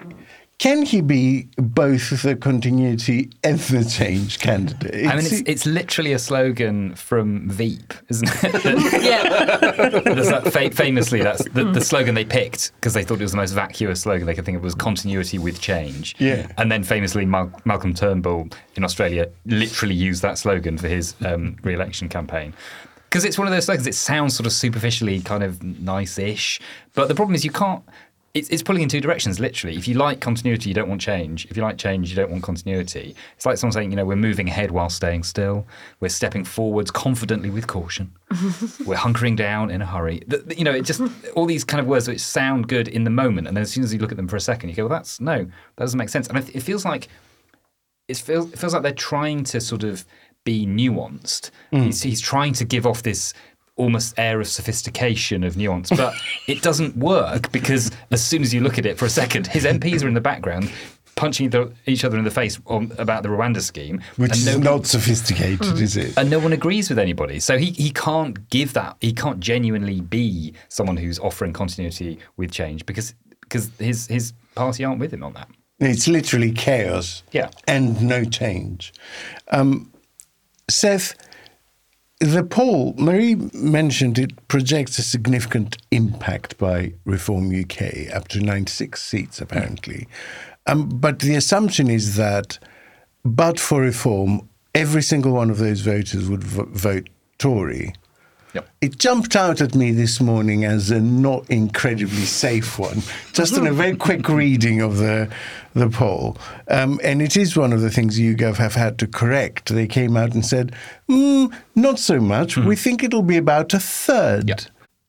[0.60, 5.08] can he be both the continuity and the change candidate?
[5.08, 9.04] I mean, it's, it's literally a slogan from Veep, isn't it?
[9.04, 9.90] yeah.
[9.90, 13.38] There's that famously, that's the, the slogan they picked because they thought it was the
[13.38, 16.16] most vacuous slogan they could think of was continuity with change.
[16.20, 16.48] Yeah.
[16.58, 21.58] And then famously, Mal- Malcolm Turnbull in Australia literally used that slogan for his um,
[21.64, 22.54] re-election campaign.
[23.10, 23.86] Because it's one of those slogans.
[23.86, 26.62] It sounds sort of superficially kind of nice-ish,
[26.94, 27.84] but the problem is you can't.
[28.34, 29.76] It's, it's pulling in two directions, literally.
[29.78, 31.46] If you like continuity, you don't want change.
[31.52, 33.16] If you like change, you don't want continuity.
[33.36, 35.68] It's like someone saying, you know, we're moving ahead while staying still.
[36.00, 38.12] We're stepping forwards confidently with caution.
[38.88, 40.24] we're hunkering down in a hurry.
[40.26, 41.00] The- the- you know, it just
[41.36, 43.84] all these kind of words which sound good in the moment, and then as soon
[43.84, 45.98] as you look at them for a second, you go, "Well, that's no, that doesn't
[46.00, 47.10] make sense." And it, it feels like
[48.08, 50.06] it feels it feels like they're trying to sort of
[50.44, 51.52] be nuanced.
[51.72, 51.84] Hmm.
[51.84, 53.34] He's, he's trying to give off this
[53.76, 56.14] almost air of sophistication of nuance, but
[56.48, 59.66] it doesn't work because as soon as you look at it for a second, his
[59.66, 60.72] MPs are in the background.
[61.16, 64.58] punching the, each other in the face on, about the Rwanda scheme, Which and is
[64.58, 66.18] not sophisticated, is it?
[66.18, 67.40] and no one agrees with anybody.
[67.40, 68.98] So he, he can't give that.
[69.00, 74.84] He can't genuinely be someone who's offering continuity with change because because his his party
[74.84, 75.48] aren't with him on that.
[75.80, 77.22] It's literally chaos.
[77.32, 77.50] Yeah.
[77.68, 78.92] And no change.
[79.52, 79.92] Um,
[80.70, 81.14] Seth,
[82.24, 89.02] the poll, Marie mentioned it projects a significant impact by Reform UK, up to 96
[89.02, 90.08] seats apparently.
[90.66, 92.60] Um, but the assumption is that,
[93.26, 97.10] but for reform, every single one of those voters would v- vote
[97.40, 97.94] Tory.
[98.54, 98.70] Yep.
[98.82, 103.02] It jumped out at me this morning as a not incredibly safe one,
[103.34, 105.30] just in a very quick reading of the
[105.74, 106.38] the poll.
[106.68, 109.74] Um, and it is one of the things YouGov have had to correct.
[109.74, 110.76] They came out and said,
[111.10, 112.58] mm, not so much.
[112.58, 114.50] We think it'll be about a third.
[114.50, 114.56] Yeah.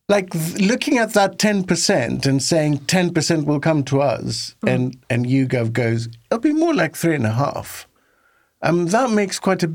[0.08, 5.26] Like th- looking at that 10% and saying 10% will come to us, and, and
[5.26, 7.86] YouGov goes, it'll be more like three and a half.
[8.62, 9.74] Um, that makes quite a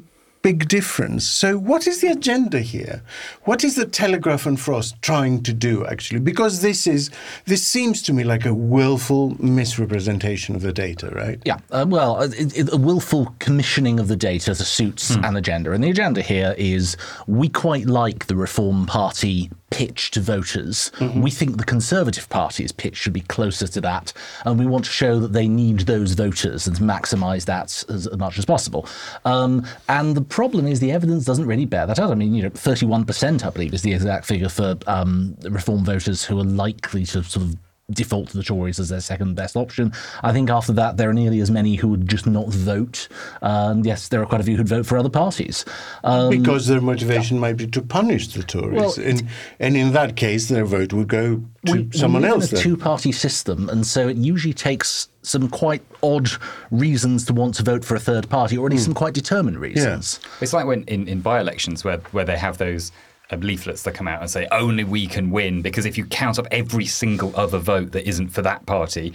[0.50, 1.28] big difference.
[1.28, 3.04] So, what is the agenda here?
[3.44, 6.22] What is the Telegraph and Frost trying to do actually?
[6.22, 7.12] Because this is
[7.46, 11.40] this seems to me like a willful misrepresentation of the data, right?
[11.46, 15.72] Yeah, uh, well, it, it, a willful commissioning of the data to suit an agenda.
[15.72, 20.92] And the agenda here is we quite like the Reform Party pitch to voters.
[21.16, 24.14] We think the Conservative Party's pitch should be closer to that.
[24.46, 28.08] And we want to show that they need those voters and to maximise that as,
[28.08, 28.88] as much as possible.
[29.26, 32.12] Um, and the problem is the evidence doesn't really bear that out.
[32.12, 36.24] I mean, you know, 31%, I believe, is the exact figure for um, Reform voters
[36.24, 37.56] who are likely to sort of
[37.92, 39.92] default to the Tories as their second best option.
[40.24, 43.08] I think after that, there are nearly as many who would just not vote.
[43.42, 45.66] And yes, there are quite a few who'd vote for other parties.
[46.04, 49.28] Um, Because their motivation might be to punish the Tories, Well, and
[49.60, 52.52] and in that case, their vote would go to we, someone we live else.
[52.52, 56.30] in a two-party system, and so it usually takes some quite odd
[56.72, 59.58] reasons to want to vote for a third party, or at least some quite determined
[59.60, 60.20] reasons.
[60.42, 62.92] It's like when in, in by-elections where where they have those
[63.32, 66.40] uh, leaflets that come out and say only we can win because if you count
[66.40, 69.14] up every single other vote that isn't for that party.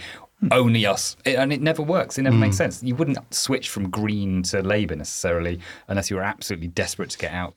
[0.50, 2.18] Only us, It- and it never works.
[2.18, 2.82] It never makes sense.
[2.82, 7.32] You wouldn't switch from Green to Labour necessarily unless you were absolutely desperate to get
[7.32, 7.54] out.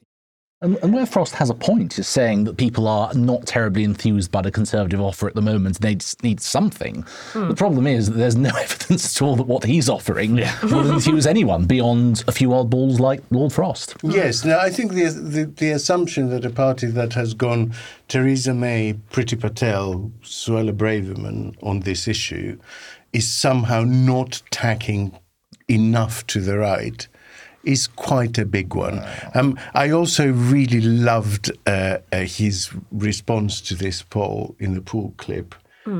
[0.59, 4.31] And, and where Frost has a point is saying that people are not terribly enthused
[4.31, 5.79] by the Conservative offer at the moment.
[5.81, 7.05] They need something.
[7.33, 7.53] The hmm.
[7.53, 11.65] problem is that there's no evidence at all that what he's offering will enthuse anyone
[11.65, 13.97] beyond a few oddballs like Lord Frost.
[14.01, 17.73] Yes, now I think the, the the assumption that a party that has gone
[18.07, 22.57] Theresa May, Priti Patel, Suella Braverman on this issue
[23.13, 25.17] is somehow not tacking
[25.67, 27.07] enough to the right
[27.67, 29.03] is quite a big one.
[29.35, 35.13] Um, I also really loved uh, uh, his response to this poll in the pool
[35.17, 35.53] clip.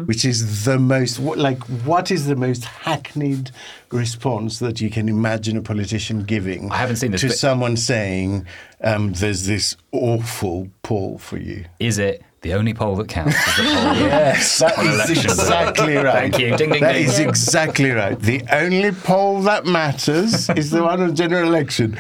[0.06, 3.52] Which is the most like what is the most hackneyed
[3.90, 6.70] response that you can imagine a politician giving?
[6.70, 8.46] I haven't seen this, to but- someone saying
[8.84, 11.64] um, there's this awful poll for you.
[11.80, 13.36] Is it the only poll that counts?
[13.36, 15.26] Is the poll Yes, that On is elections.
[15.26, 16.14] exactly right.
[16.14, 16.56] Thank you.
[16.56, 17.06] Ding, ding, That ding.
[17.06, 18.18] is exactly right.
[18.20, 21.98] The only poll that matters is the one on general election.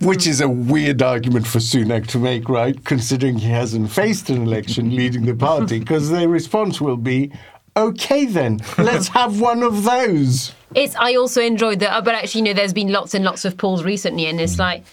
[0.00, 2.84] Which is a weird argument for Sunak to make, right?
[2.84, 7.30] Considering he hasn't faced an election leading the party, because their response will be,
[7.76, 10.52] okay, then, let's have one of those.
[10.74, 10.96] It's.
[10.96, 13.84] I also enjoyed that, but actually, you know, there's been lots and lots of polls
[13.84, 14.84] recently, and it's like,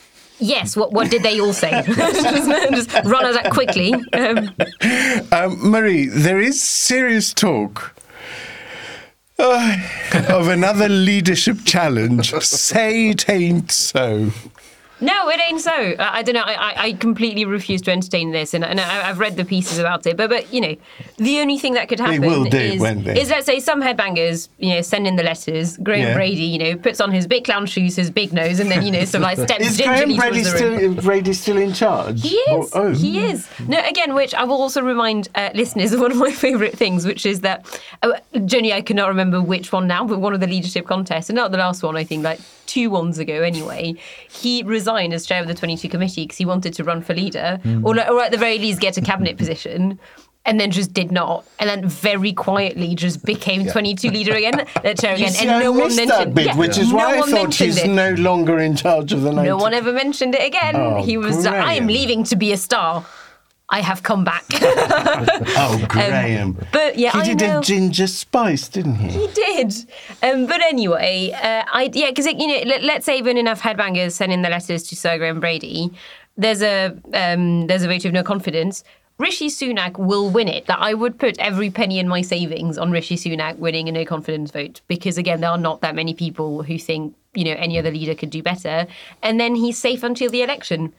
[0.42, 1.72] yes, what what did they all say?
[1.86, 1.90] just,
[2.92, 3.94] just run us that quickly.
[4.14, 4.54] Um,
[5.32, 7.96] Um, Marie, there is serious talk
[9.40, 9.78] uh,
[10.30, 12.34] of another leadership challenge.
[12.42, 14.32] Say it ain't so.
[15.02, 15.72] No, it ain't so.
[15.72, 16.42] I, I don't know.
[16.42, 19.78] I, I- I completely refuse to entertain this, and, and I, I've read the pieces
[19.78, 20.18] about it.
[20.18, 20.76] But but you know,
[21.18, 25.06] the only thing that could happen is, is let's say some headbangers, you know, send
[25.08, 25.78] in the letters.
[25.78, 26.14] Graham Yeah.
[26.16, 28.92] Brady, you know, puts on his big clown shoes, his big nose, and then you
[28.92, 30.94] know, sort of like steps Is Graham gingerly Brady the room.
[30.94, 32.22] still, Brady still in charge?
[32.22, 32.72] He is.
[32.74, 32.94] Oh, oh.
[32.94, 33.48] He is.
[33.68, 37.06] No, again, which I will also remind uh, listeners of one of my favourite things,
[37.06, 37.66] which is that,
[38.04, 38.14] uh,
[38.46, 41.52] Jenny, I cannot remember which one now, but one of the leadership contests, and not
[41.52, 43.96] the last one, I think, like two ones ago anyway,
[44.30, 47.60] he resigned as chair of the 22 committee because he wanted to run for leader,
[47.64, 47.86] Hmm.
[47.86, 50.00] or, or at the very least get a cabinet position.
[50.44, 54.94] And then just did not, and then very quietly just became 22 leader again, uh,
[54.96, 57.22] chair again, see, and no one mentioned that bit, yeah, which is no why I
[57.22, 57.88] thought he's it.
[57.88, 59.48] no longer in charge of the 90.
[59.48, 60.76] No one ever mentioned it again.
[60.76, 63.06] Oh, he was, I am leaving to be a star.
[63.72, 64.46] I have come back.
[65.64, 66.58] Oh, Graham.
[66.72, 67.60] but yeah, he I did know.
[67.60, 69.10] a ginger spice, didn't he?
[69.10, 69.74] He did,
[70.24, 74.12] um, but anyway, uh, I yeah, because you know, let, let's say even enough headbangers
[74.14, 75.92] send in the letters to Sir Graham Brady.
[76.38, 78.84] There's a um, there's a vote of no confidence.
[79.18, 80.66] Rishi Sunak will win it.
[80.66, 84.06] That I would put every penny in my savings on Rishi Sunak winning a no
[84.06, 87.78] confidence vote because again, there are not that many people who think you know any
[87.78, 88.88] other leader could do better,
[89.22, 90.94] and then he's safe until the election.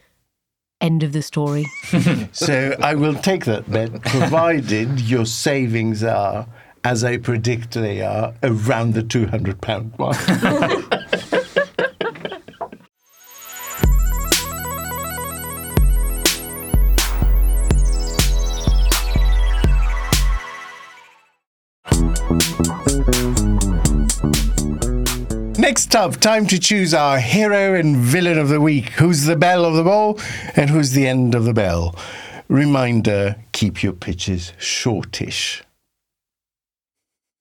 [0.82, 1.64] End of the story.
[2.32, 6.46] So I will take that bet, provided your savings are,
[6.82, 10.16] as I predict they are, around the £200 mark.
[25.62, 28.88] Next up, time to choose our hero and villain of the week.
[28.98, 30.18] Who's the belle of the ball
[30.56, 31.94] and who's the end of the bell?
[32.48, 35.62] Reminder keep your pitches shortish.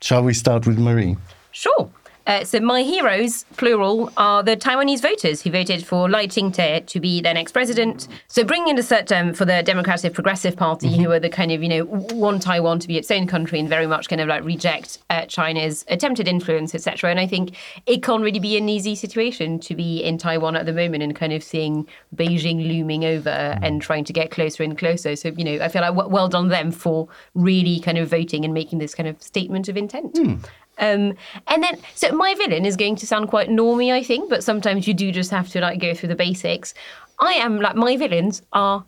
[0.01, 1.17] Shall we start with Marie?
[1.51, 1.89] Sure.
[2.31, 6.99] Uh, so my heroes, plural, are the Taiwanese voters who voted for Lai Ching-te to
[7.01, 8.07] be their next president.
[8.29, 11.03] So bringing in a cert um, for the Democratic Progressive Party, Mm-hmm.
[11.03, 13.67] who are the kind of, you know, want Taiwan to be its own country and
[13.67, 17.09] very much kind of like reject uh, China's attempted influence, etc.
[17.11, 20.65] And I think it can't really be an easy situation to be in Taiwan at
[20.65, 23.63] the moment and kind of seeing Beijing looming over Mm-hmm.
[23.65, 25.17] and trying to get closer and closer.
[25.17, 28.45] So, you know, I feel like w- well done them for really kind of voting
[28.45, 30.15] and making this kind of statement of intent.
[30.17, 30.35] Hmm.
[30.81, 31.13] Um,
[31.47, 34.87] and then, so my villain is going to sound quite normy, I think, but sometimes
[34.87, 36.73] you do just have to like go through the basics.
[37.19, 38.83] I am like my villains are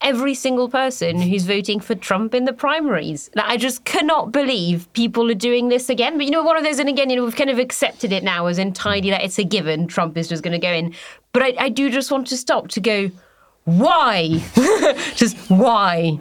[0.00, 3.30] every single person who's voting for Trump in the primaries.
[3.34, 6.16] Like, I just cannot believe people are doing this again.
[6.16, 8.22] But you know, one of those, and again, you know, we've kind of accepted it
[8.22, 9.86] now as entirely that it's a given.
[9.86, 10.94] Trump is just going to go in.
[11.32, 13.10] But I, I do just want to stop to go,
[13.64, 14.40] why?
[15.14, 16.18] just why?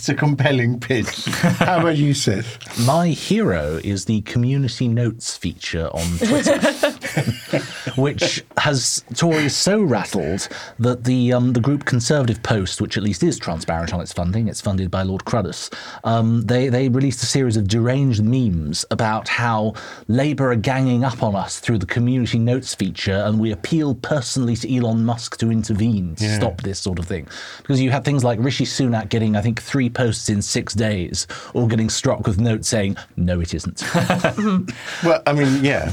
[0.00, 1.26] It's a compelling pitch.
[1.26, 2.56] How about you, Seth?
[2.86, 6.58] My hero is the community notes feature on Twitter,
[7.96, 13.22] which has Tories so rattled that the um, the group Conservative Post, which at least
[13.22, 15.72] is transparent on its funding, it's funded by Lord Cruddas,
[16.04, 19.74] um, they they released a series of deranged memes about how
[20.08, 24.56] Labour are ganging up on us through the community notes feature, and we appeal personally
[24.56, 28.24] to Elon Musk to intervene to stop this sort of thing, because you had things
[28.24, 32.38] like Rishi Sunak getting I think three posts in six days, or getting struck with
[32.38, 33.82] notes saying no, it isn't.
[35.04, 35.92] Well, I mean, yeah,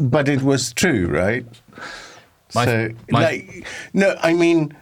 [0.00, 1.44] but it was true, right?
[2.54, 4.76] My- so, my- like, no, I mean,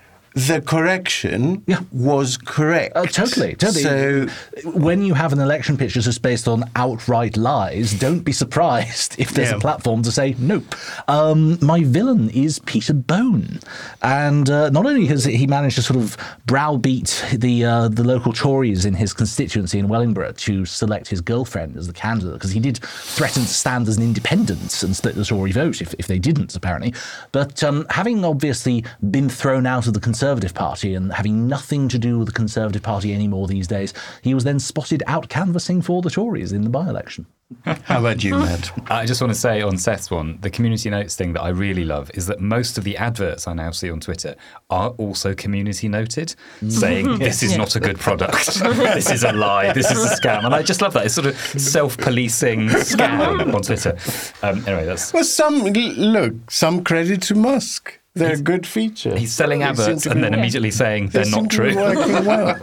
[0.47, 1.81] the correction Yeah.
[1.91, 2.93] was correct.
[2.97, 3.83] Oh, totally, totally.
[3.83, 4.27] So,
[4.71, 9.15] when you have an election pitch that's just based on outright lies, don't be surprised
[9.19, 9.57] if there's Yeah.
[9.57, 10.75] a platform to say nope.
[11.09, 13.61] Um, my villain is Peter Bone,
[14.03, 18.33] and uh, not only has he managed to sort of browbeat the uh, the local
[18.33, 22.61] Tories in his constituency in Wellingborough to select his girlfriend as the candidate, because he
[22.61, 26.19] did threaten to stand as an independent and split the Tory vote if, if they
[26.19, 26.95] didn't, apparently.
[27.33, 31.99] But um, having obviously been thrown out of the Conservative Party and having nothing to
[31.99, 36.03] do with the Conservative Party anymore these days, he was then spotted out canvassing for
[36.03, 37.27] the Tories in the by election.
[37.65, 38.71] how about you, Matt?
[38.91, 41.85] I just want to say on Seth's one, the community notes thing that I really
[41.85, 44.37] love is that most of the adverts I now see on Twitter
[44.69, 46.35] are also community noted,
[46.69, 50.45] saying this is not a good product, this is a lie, this is a scam,
[50.45, 51.07] and I just love that.
[51.07, 53.97] It's sort of self-policing scam on Twitter.
[54.43, 57.99] Um, anyway, that's Well, some look, some credit to Musk.
[58.19, 59.17] They're a good feature.
[59.17, 61.75] he's selling adverts and then immediately saying they they're not true.
[61.75, 62.61] well.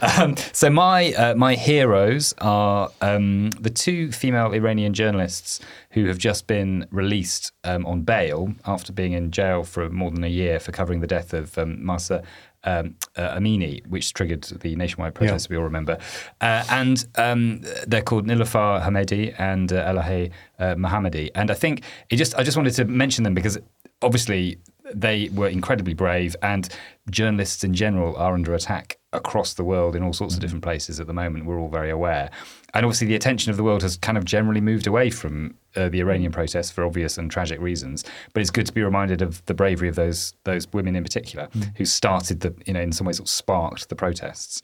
[0.00, 5.60] Um, so my uh, my heroes are um, the two female Iranian journalists
[5.90, 10.22] who have just been released um, on bail after being in jail for more than
[10.22, 12.22] a year for covering the death of um, Mahsa
[12.64, 15.98] um, uh, Amini, which triggered the nationwide protests we all remember.
[16.40, 21.30] Uh, and um, they're called Nilufar Hamedi and uh, Elahe uh, Mohammadi.
[21.34, 23.58] And I think it just I just wanted to mention them because
[24.02, 24.58] obviously
[24.94, 26.68] they were incredibly brave, and
[27.10, 31.00] journalists in general are under attack across the world in all sorts of different places
[31.00, 31.46] at the moment.
[31.46, 32.30] We're all very aware.
[32.74, 35.88] And obviously, the attention of the world has kind of generally moved away from uh,
[35.88, 38.04] the Iranian protests for obvious and tragic reasons.
[38.32, 41.48] But it's good to be reminded of the bravery of those those women in particular
[41.76, 44.62] who started the, you know, in some ways, sort of sparked the protests.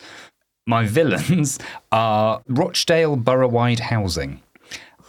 [0.66, 1.59] My villains
[1.92, 4.40] are Rochdale Borough-wide housing.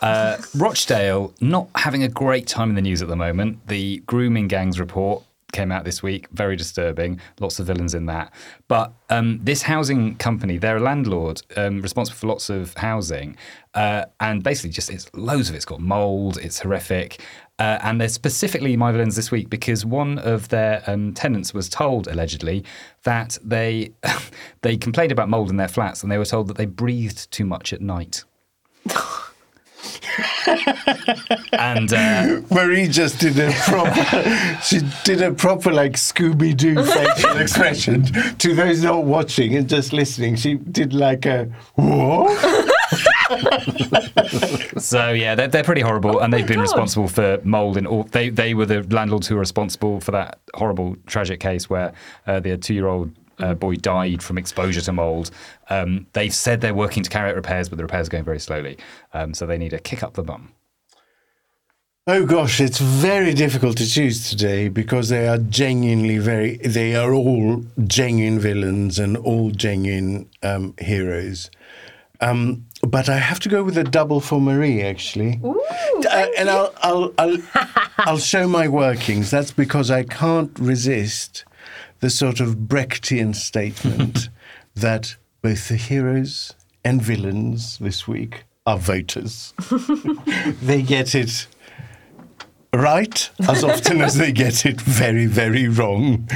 [0.01, 3.67] Uh, Rochdale not having a great time in the news at the moment.
[3.67, 5.23] The grooming gangs report
[5.55, 7.19] came out this week, very disturbing.
[7.39, 8.33] Lots of villains in that.
[8.67, 13.37] But um, this housing company, they're a landlord um, responsible for lots of housing,
[13.73, 16.37] uh, and basically just it's loads of it's got mold.
[16.37, 17.21] It's horrific.
[17.57, 21.69] Uh, and they're specifically my villains this week because one of their um, tenants was
[21.69, 22.65] told allegedly
[23.03, 23.93] that they
[24.61, 27.45] they complained about mold in their flats and they were told that they breathed too
[27.45, 28.25] much at night.
[31.53, 37.37] and uh, Marie just did a proper, she did a proper like Scooby Doo facial
[37.37, 38.03] expression.
[38.37, 41.45] To those not watching and just listening, she did like a
[41.75, 42.71] what?
[44.77, 46.63] so yeah, they're, they're pretty horrible, and they've been God.
[46.63, 48.03] responsible for mold in all.
[48.03, 51.93] They they were the landlords who were responsible for that horrible tragic case where
[52.27, 53.11] uh, the two year old.
[53.39, 55.31] Uh, boy died from exposure to mold.
[55.69, 58.39] Um, they've said they're working to carry out repairs, but the repairs are going very
[58.39, 58.77] slowly.
[59.13, 60.51] Um, so they need a kick up the bum.
[62.07, 67.11] Oh gosh, it's very difficult to choose today because they are genuinely very, they are
[67.13, 71.49] all genuine villains and all genuine um, heroes.
[72.21, 75.41] Um, but I have to go with a double for Marie, actually.
[75.43, 77.37] Uh, and I'll, I'll, I'll,
[77.97, 79.31] I'll show my workings.
[79.31, 81.43] That's because I can't resist
[81.99, 84.29] the sort of Brechtian statement
[84.75, 89.53] that both the heroes and villains this week are voters.
[90.61, 91.47] they get it
[92.73, 96.27] right as often as they get it very, very wrong.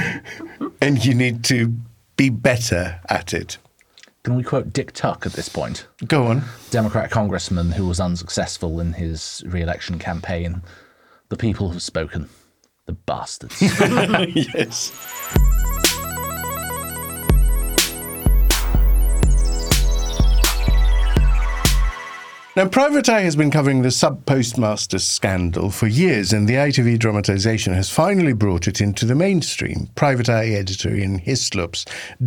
[0.80, 1.74] And you need to
[2.16, 3.58] be better at it.
[4.22, 5.86] Can we quote Dick Tuck at this point?
[6.06, 6.42] Go on.
[6.70, 10.62] Democrat congressman who was unsuccessful in his re election campaign.
[11.30, 12.28] The people have spoken.
[12.86, 13.60] The bastards.
[14.54, 14.90] yes.
[22.56, 26.98] Now, Private Eye has been covering the sub postmaster scandal for years, and the ITV
[26.98, 29.88] dramatisation has finally brought it into the mainstream.
[29.94, 31.84] Private Eye editor Ian Hislop's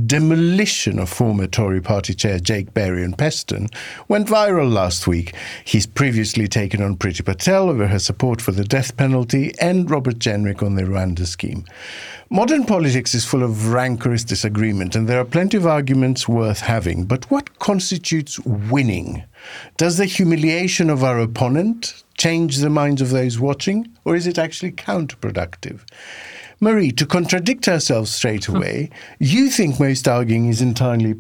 [0.08, 3.68] demolition of former Tory party chair Jake Berry and Peston
[4.08, 5.36] went viral last week.
[5.66, 10.20] He's previously taken on Priti Patel over her support for the death penalty and Robert
[10.20, 11.66] Jenrick on the Rwanda scheme.
[12.30, 17.04] Modern politics is full of rancorous disagreement, and there are plenty of arguments worth having.
[17.04, 19.26] But what constitutes winning?
[19.78, 24.38] Does the humiliation of our opponent change the minds of those watching, or is it
[24.38, 25.82] actually counterproductive?
[26.60, 28.56] Marie, to contradict ourselves straight hmm.
[28.56, 28.90] away,
[29.20, 31.16] you think most arguing is entirely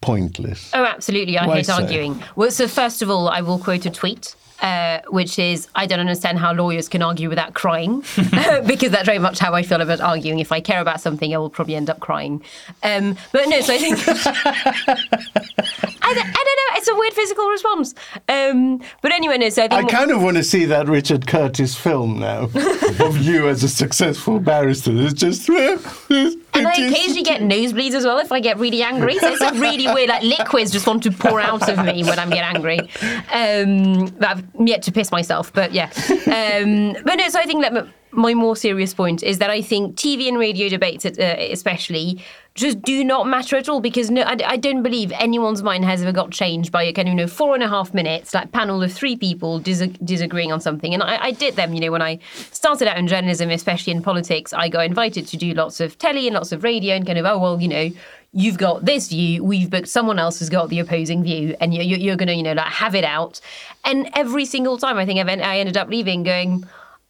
[0.00, 0.70] pointless.
[0.74, 1.38] Oh, absolutely.
[1.38, 1.74] I Why hate so?
[1.74, 2.22] arguing.
[2.36, 4.34] Well, so first of all, I will quote a tweet.
[4.62, 8.00] Uh, which is, I don't understand how lawyers can argue without crying,
[8.64, 10.38] because that's very much how I feel about arguing.
[10.38, 12.44] If I care about something, I will probably end up crying.
[12.84, 16.76] Um, but no, so I think I, don't- I don't know.
[16.76, 17.94] It's a weird physical response.
[18.28, 19.48] Um, but anyway, no.
[19.50, 22.44] So I think I kind of want to see that Richard Curtis film now
[23.00, 24.92] of you as a successful barrister.
[24.94, 25.48] It's just.
[26.54, 29.18] And I occasionally get nosebleeds as well if I get really angry.
[29.18, 32.18] So it's a really weird, like liquids just want to pour out of me when
[32.18, 32.78] I'm getting angry.
[33.32, 35.90] Um, but I've yet to piss myself, but yeah.
[36.32, 39.96] Um, but no, so I think that my more serious point is that I think
[39.96, 42.22] TV and radio debates, uh, especially,
[42.54, 46.02] just do not matter at all because no, I, I don't believe anyone's mind has
[46.02, 48.52] ever got changed by a kind of you know four and a half minutes, like
[48.52, 50.92] panel of three people dis- disagreeing on something.
[50.92, 52.18] And I, I did them, you know, when I
[52.50, 56.26] started out in journalism, especially in politics, I got invited to do lots of telly
[56.26, 57.90] and lots of radio and kind of oh well, you know.
[58.34, 59.44] You've got this view.
[59.44, 62.42] We've booked someone else who's got the opposing view, and you're, you're going to, you
[62.42, 63.40] know, like have it out.
[63.84, 66.64] And every single time, I think I've, I ended up leaving, going,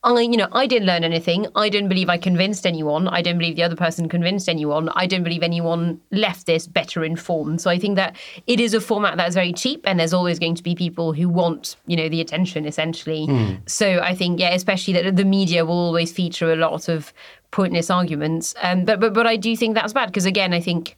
[0.05, 1.47] I, you know, I didn't learn anything.
[1.55, 3.07] I don't believe I convinced anyone.
[3.07, 4.89] I don't believe the other person convinced anyone.
[4.89, 7.61] I don't believe anyone left this better informed.
[7.61, 8.17] So I think that
[8.49, 11.29] it is a format that's very cheap, and there's always going to be people who
[11.29, 13.27] want, you know, the attention essentially.
[13.67, 17.13] So I think, yeah, especially that the media will always feature a lot of
[17.53, 18.57] pointless arguments.
[18.61, 20.97] Um, but but but I do think that's bad because again, I think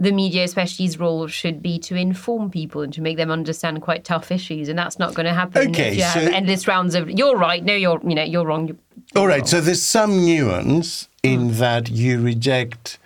[0.00, 4.02] the media, especially's role, should be to inform people and to make them understand quite
[4.02, 6.94] tough issues, and that's not going to happen Okay, if you have so- endless rounds
[6.94, 8.76] of "you're right," "no, you're you know you're wrong." You're,
[9.14, 11.58] All right, so there's some nuance in Hmm.
[11.58, 12.98] that you reject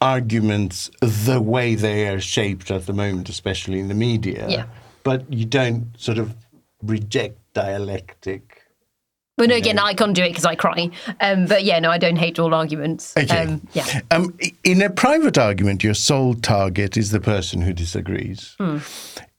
[0.00, 4.46] arguments the way they are shaped at the moment, especially in the media.
[4.48, 4.64] Yeah.
[5.04, 6.34] But you don't sort of
[6.82, 8.63] reject dialectic.
[9.36, 10.90] But no, again, I can't do it because I cry.
[11.20, 13.14] Um, but yeah, no, I don't hate all arguments.
[13.16, 13.36] Okay.
[13.36, 14.00] Um, yeah.
[14.12, 18.54] Um, in a private argument, your sole target is the person who disagrees.
[18.58, 18.78] Hmm.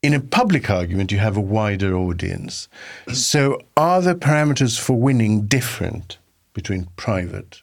[0.04, 2.68] In a public argument, you have a wider audience.
[3.12, 6.18] So, are the parameters for winning different
[6.54, 7.62] between private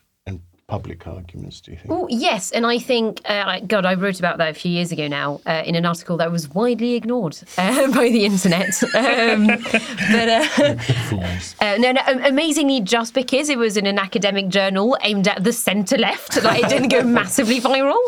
[0.73, 1.91] public arguments, do you think?
[1.91, 5.07] Oh, yes, and I think, uh, God, I wrote about that a few years ago
[5.07, 8.73] now uh, in an article that was widely ignored uh, by the internet.
[9.03, 10.77] Um, but uh,
[11.61, 15.53] uh, no, no, amazingly, just because it was in an academic journal aimed at the
[15.53, 17.99] centre left, like it didn't go massively viral.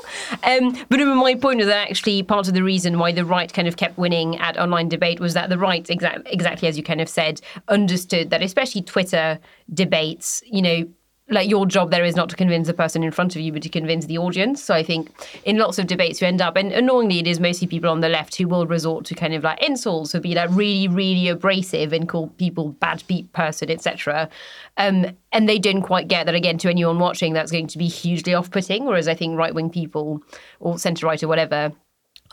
[0.45, 3.67] Um, but my point was that actually part of the reason why the right kind
[3.67, 7.01] of kept winning at online debate was that the right, exa- exactly as you kind
[7.01, 9.39] of said, understood that especially Twitter
[9.73, 10.89] debates, you know,
[11.31, 13.62] like your job there is not to convince the person in front of you, but
[13.62, 14.62] to convince the audience.
[14.62, 15.11] So I think
[15.45, 18.09] in lots of debates you end up, and annoyingly, it is mostly people on the
[18.11, 21.93] left who will resort to kind of like insults or be like really, really abrasive
[21.95, 24.29] and call people bad beat person, etc.
[24.77, 27.33] Um, and they didn't quite get that again to anyone watching.
[27.33, 28.85] That's going to be hugely off-putting.
[28.85, 30.22] Whereas I think right-wing people
[30.61, 31.72] or centre right or whatever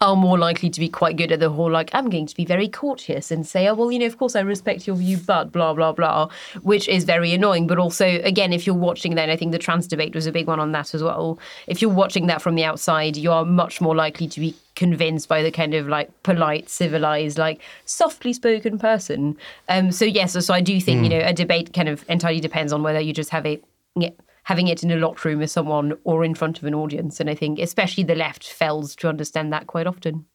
[0.01, 2.43] are more likely to be quite good at the whole like I'm going to be
[2.43, 5.51] very courteous and say, oh well, you know, of course I respect your view, but
[5.51, 6.29] blah blah blah,
[6.63, 7.67] which is very annoying.
[7.67, 10.47] But also, again, if you're watching then I think the trans debate was a big
[10.47, 11.39] one on that as well.
[11.67, 15.29] If you're watching that from the outside, you are much more likely to be convinced
[15.29, 19.37] by the kind of like polite, civilized, like softly spoken person.
[19.69, 22.73] Um, so yes, so I do think you know a debate kind of entirely depends
[22.73, 23.63] on whether you just have it.
[23.95, 24.11] Yeah,
[24.43, 27.19] having it in a locked room with someone or in front of an audience.
[27.19, 30.25] And I think especially the left fails to understand that quite often.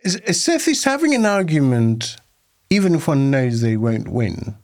[0.00, 2.16] Is, is Seth is having an argument,
[2.70, 4.54] even if one knows they won't win,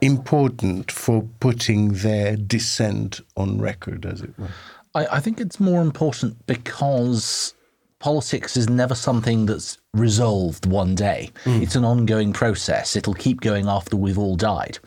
[0.00, 4.48] important for putting their dissent on record, as it were?
[4.94, 7.54] I, I think it's more important because
[7.98, 11.30] politics is never something that's resolved one day.
[11.44, 11.62] Mm.
[11.62, 12.94] It's an ongoing process.
[12.94, 14.78] It'll keep going after we've all died.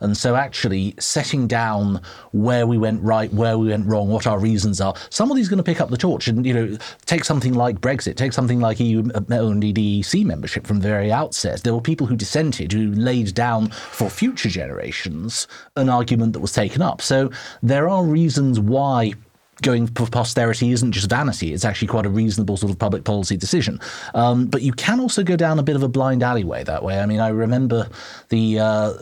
[0.00, 2.02] And so, actually, setting down
[2.32, 5.64] where we went right, where we went wrong, what our reasons are, somebody's going to
[5.64, 9.00] pick up the torch and, you know, take something like Brexit, take something like EU
[9.14, 11.62] and uh, EC membership from the very outset.
[11.62, 16.52] There were people who dissented, who laid down for future generations an argument that was
[16.52, 17.00] taken up.
[17.00, 17.30] So,
[17.62, 19.14] there are reasons why
[19.62, 21.52] going for posterity isn't just vanity.
[21.52, 23.80] It's actually quite a reasonable sort of public policy decision.
[24.14, 27.00] Um, but you can also go down a bit of a blind alleyway that way.
[27.00, 27.88] I mean, I remember
[28.28, 28.60] the.
[28.60, 28.92] Uh,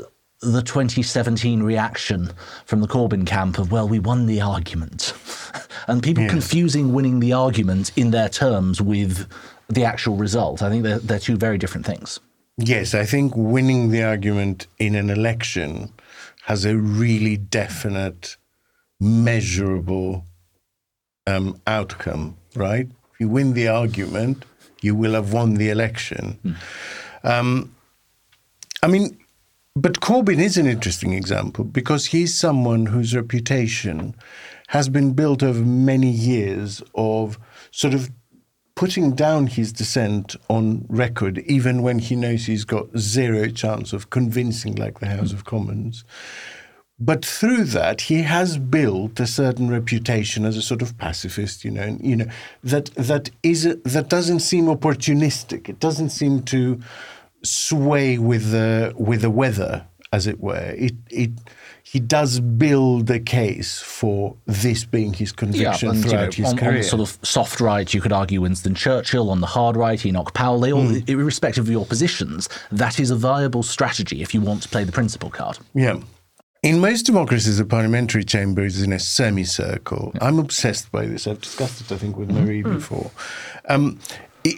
[0.41, 2.31] the 2017 reaction
[2.67, 5.15] from the Corbyn camp of, well, we won the argument.
[5.89, 6.31] and people Yes.
[6.31, 9.27] confusing winning the argument in their terms with
[9.69, 10.61] the actual result.
[10.63, 12.21] I think they're, they're two very different things.
[12.59, 15.91] Yes, I think winning the argument in an election
[16.45, 18.37] has a really definite,
[19.01, 20.26] measurable
[21.27, 22.89] um, outcome, right?
[23.13, 24.45] If you win the argument,
[24.83, 26.39] you will have won the election.
[27.25, 27.75] Um,
[28.83, 29.19] I mean,
[29.75, 34.15] but Corbyn is an interesting example because he's someone whose reputation
[34.69, 37.39] has been built over many years of
[37.71, 38.11] sort of
[38.75, 44.11] putting down his dissent on record, even when he knows he's got zero chance of
[44.11, 46.05] convincing, like the House of Commons.
[46.99, 51.71] But through that, he has built a certain reputation as a sort of pacifist, you
[51.71, 52.27] know, and, you know
[52.65, 55.69] that that is that doesn't seem opportunistic.
[55.69, 56.81] It doesn't seem to
[57.43, 60.75] sway with the with the weather, as it were.
[60.77, 61.31] It it
[61.83, 66.47] he does build a case for this being his conviction and, you know, throughout his
[66.47, 66.71] on, career.
[66.71, 69.31] on the sort of soft right, you could argue Winston Churchill.
[69.31, 70.59] On the hard right, Enoch Powell.
[70.59, 70.99] They all, Hmm.
[71.07, 74.91] irrespective of your positions, that is a viable strategy if you want to play the
[74.93, 75.59] principal card.
[75.75, 76.01] Yeah.
[76.67, 80.13] In most democracies, the parliamentary chamber is in a semicircle.
[80.21, 81.29] I'm obsessed by this.
[81.29, 83.13] I've discussed it, I think, with Marie before.
[83.69, 84.01] Um,
[84.43, 84.57] e-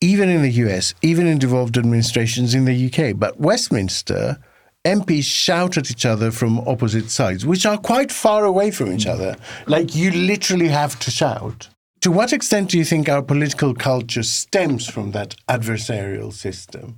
[0.00, 4.38] even in the US, even in devolved administrations in the UK, but Westminster,
[4.84, 9.06] MPs shout at each other from opposite sides, which are quite far away from each
[9.06, 9.36] other.
[9.68, 11.68] Like you literally have to shout.
[12.00, 16.96] To what extent do you think our political culture stems from that adversarial system?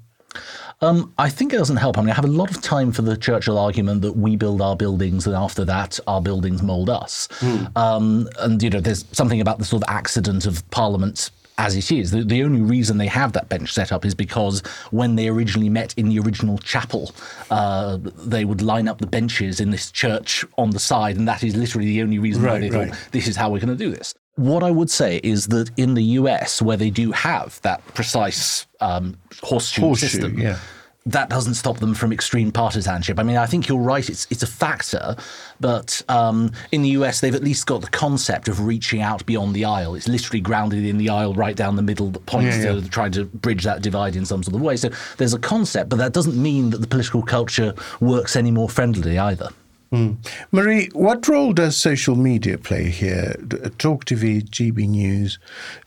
[0.82, 1.96] Um, I think it doesn't help.
[1.96, 4.60] I mean, I have a lot of time for the Churchill argument that we build
[4.60, 7.28] our buildings, and after that, our buildings mould us.
[7.76, 11.92] Um, and you know, there's something about the sort of accident of Parliament as it
[11.92, 12.10] is.
[12.10, 14.60] The, the only reason they have that bench set up is because
[14.90, 17.14] when they originally met in the original chapel,
[17.50, 21.44] uh, they would line up the benches in this church on the side, and that
[21.44, 22.88] is literally the only reason why they right.
[22.88, 24.14] thought this is how we're going to do this.
[24.36, 28.66] What I would say is that in the US, where they do have that precise
[28.80, 30.58] um, horseshoe, Horseshoe, system, yeah.
[31.04, 33.18] that doesn't stop them from extreme partisanship.
[33.18, 35.16] I mean, I think you're right; it's it's a factor,
[35.60, 39.54] but um, in the US, they've at least got the concept of reaching out beyond
[39.54, 39.94] the aisle.
[39.94, 42.80] It's literally grounded in the aisle right down the middle that points Yeah, yeah.
[42.80, 44.76] to trying to bridge that divide in some sort of way.
[44.76, 48.70] So there's a concept, but that doesn't mean that the political culture works any more
[48.70, 49.50] friendly either.
[49.92, 50.12] Hmm.
[50.52, 53.34] Marie, what role does social media play here?
[53.76, 55.38] Talk TV, GB News,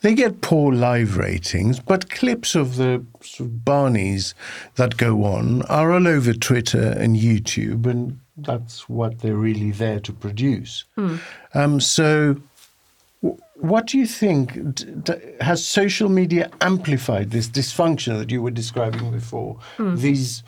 [0.02, 4.36] they get poor live ratings, but clips of the sort of Barneys
[4.76, 10.00] that go on are all over Twitter and YouTube, and that's what they're really there
[10.02, 10.84] to produce.
[10.94, 11.16] Hmm.
[11.56, 12.36] Um, so,
[13.24, 14.76] w- what do you think?
[14.76, 19.58] D- d- has social media amplified this dysfunction that you were describing before?
[19.78, 19.96] Hmm.
[19.96, 20.44] These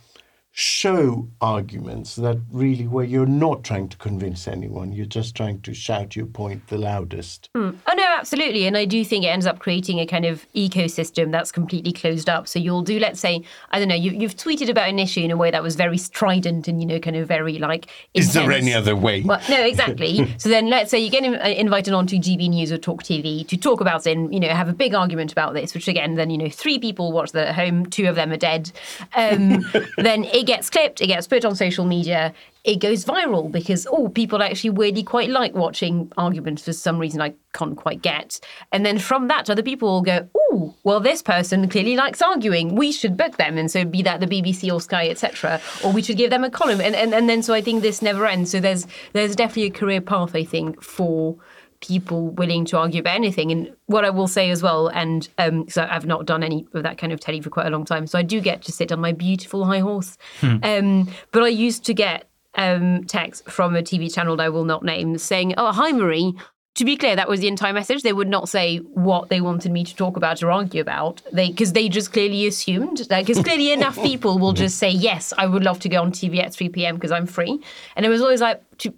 [0.59, 5.71] show arguments that really where you're not trying to convince anyone, you're just trying to
[5.71, 7.47] shout your point the loudest.
[7.53, 8.65] Oh no, absolutely.
[8.65, 12.27] And I do think it ends up creating a kind of ecosystem that's completely closed
[12.27, 12.47] up.
[12.47, 15.29] So you'll do, let's say, I don't know, you, you've tweeted about an issue in
[15.29, 17.85] a way that was very strident and, you know, kind of very like.
[18.15, 19.21] Is there any other way?
[19.21, 20.33] Well, no, exactly.
[20.39, 23.57] so then let's say you get uh, invited onto GB News or Talk TV to
[23.57, 26.31] talk about it and, you know, have a big argument about this, which again, then,
[26.31, 28.71] you know, three people watch that at home, two of them are dead.
[29.15, 29.63] Um,
[29.97, 32.33] then it gets clipped, it gets put on social media,
[32.63, 37.21] it goes viral because, oh, people actually weirdly quite like watching arguments for some reason
[37.21, 38.39] I can't quite get.
[38.71, 42.75] And then from that, other people will go, oh, well, this person clearly likes arguing.
[42.75, 43.57] We should book them.
[43.57, 45.61] And so be that the BBC or Sky, etc.
[45.83, 46.81] Or we should give them a column.
[46.81, 48.51] And, and, and then so I think this never ends.
[48.51, 51.37] So there's there's definitely a career path, I think, for
[51.81, 53.51] people willing to argue about anything.
[53.51, 56.83] And what I will say as well, and um, because I've not done any of
[56.83, 58.91] that kind of telly for quite a long time, so I do get to sit
[58.91, 60.17] on my beautiful high horse.
[60.63, 64.65] Um, but I used to get um, text from a TV channel that I will
[64.65, 66.33] not name saying, "Oh, hi Marie."
[66.75, 68.03] To be clear, that was the entire message.
[68.03, 71.23] They would not say what they wanted me to talk about or argue about.
[71.33, 75.33] They because they just clearly assumed that because clearly enough people will just say yes,
[75.37, 76.95] I would love to go on TV at three p.m.
[76.95, 77.59] because I'm free,
[77.95, 78.93] and it was always like to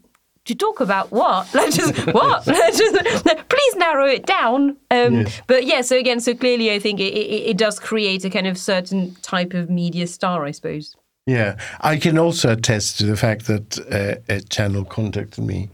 [0.50, 1.54] to talk about what?
[1.60, 2.44] Like just what?
[2.80, 4.78] just, please narrow it down.
[4.92, 8.30] Um, But yeah, so again, so clearly, I think it, it, it does create a
[8.30, 10.96] kind of certain type of media star, I suppose.
[11.26, 15.70] Yeah, I can also attest to the fact that uh, a channel contacted me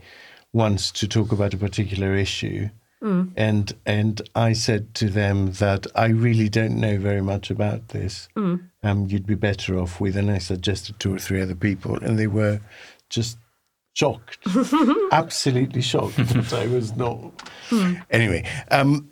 [0.51, 2.69] once to talk about a particular issue,
[3.38, 8.28] and and I said to them that I really don't know very much about this.
[8.84, 12.17] Um, you'd be better off with, and I suggested two or three other people, and
[12.17, 12.59] they were
[13.09, 13.38] just
[13.95, 14.37] shocked,
[15.11, 17.49] absolutely shocked that I was not.
[17.69, 17.95] Hmm.
[18.11, 19.09] Anyway, um,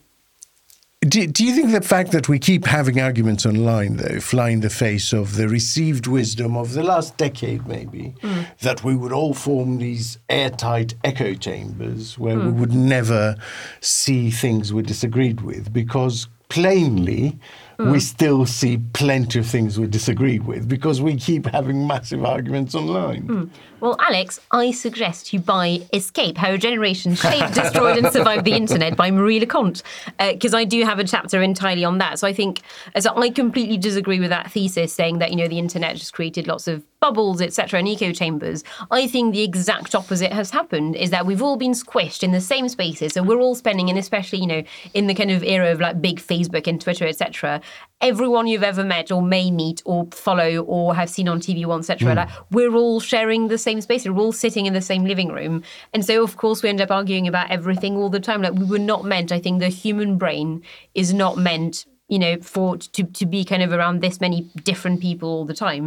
[0.99, 4.59] do, do you think the fact that we keep having arguments online, though, fly in
[4.59, 8.41] the face of the received wisdom of the last decade, maybe, hmm.
[8.61, 12.59] that we would all form these airtight echo chambers where we hmm.
[12.59, 13.37] would never
[13.79, 15.71] see things we disagreed with?
[15.71, 17.39] Because plainly
[17.79, 17.97] we hmm.
[17.97, 23.23] still see plenty of things we disagree with because we keep having massive arguments online?
[23.23, 23.43] Hmm.
[23.79, 28.53] Well, Alex, I suggest you buy Escape How a Generation Shaped, Destroyed, and Survived the
[28.53, 29.81] Internet by Marie Le Conte,
[30.19, 32.19] uh, because I do have a chapter entirely on that.
[32.19, 32.61] So I think,
[32.93, 36.47] as I completely disagree with that thesis saying that, you know, the internet just created
[36.47, 38.63] lots of bubbles, etc., and echo chambers.
[38.89, 42.39] I think the exact opposite has happened is that we've all been squished in the
[42.39, 43.11] same spaces.
[43.11, 46.01] So we're all spending, and especially, you know, in the kind of era of like
[46.01, 47.59] big Facebook and Twitter, etc.,
[47.99, 51.89] everyone you've ever met or may meet or follow or have seen on TV once,
[51.89, 52.17] etc., hmm.
[52.19, 54.07] like, we're all sharing the same space.
[54.07, 55.61] We're all sitting in the same living room.
[55.93, 58.41] And so, of course, we end up arguing about everything all the time.
[58.41, 62.35] Like, we were not meant, I think the human brain is not meant you know,
[62.41, 65.85] for to to be kind of around this many different people all the time.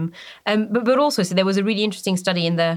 [0.50, 2.70] Um, but but also, so there was a really interesting study in the.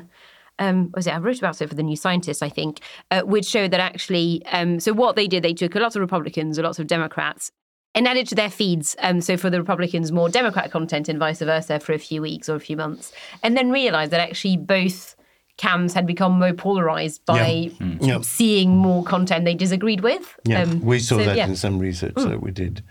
[0.65, 1.13] Um, what was it?
[1.15, 2.81] I wrote about it for the New Scientist, I think,
[3.11, 6.01] uh, which showed that actually, um, so what they did, they took a lot of
[6.01, 7.49] Republicans, a lot of Democrats,
[7.95, 8.93] and added to their feeds.
[8.99, 12.49] Um, so for the Republicans, more Democrat content and vice versa for a few weeks
[12.49, 15.15] or a few months, and then realised that actually both
[15.55, 17.71] cams had become more polarized by
[18.01, 18.19] Yeah.
[18.21, 20.25] seeing more content they disagreed with.
[20.45, 21.45] Yeah, Um, we saw so, that yeah.
[21.47, 21.49] Mm.
[21.49, 22.81] in some research that we did.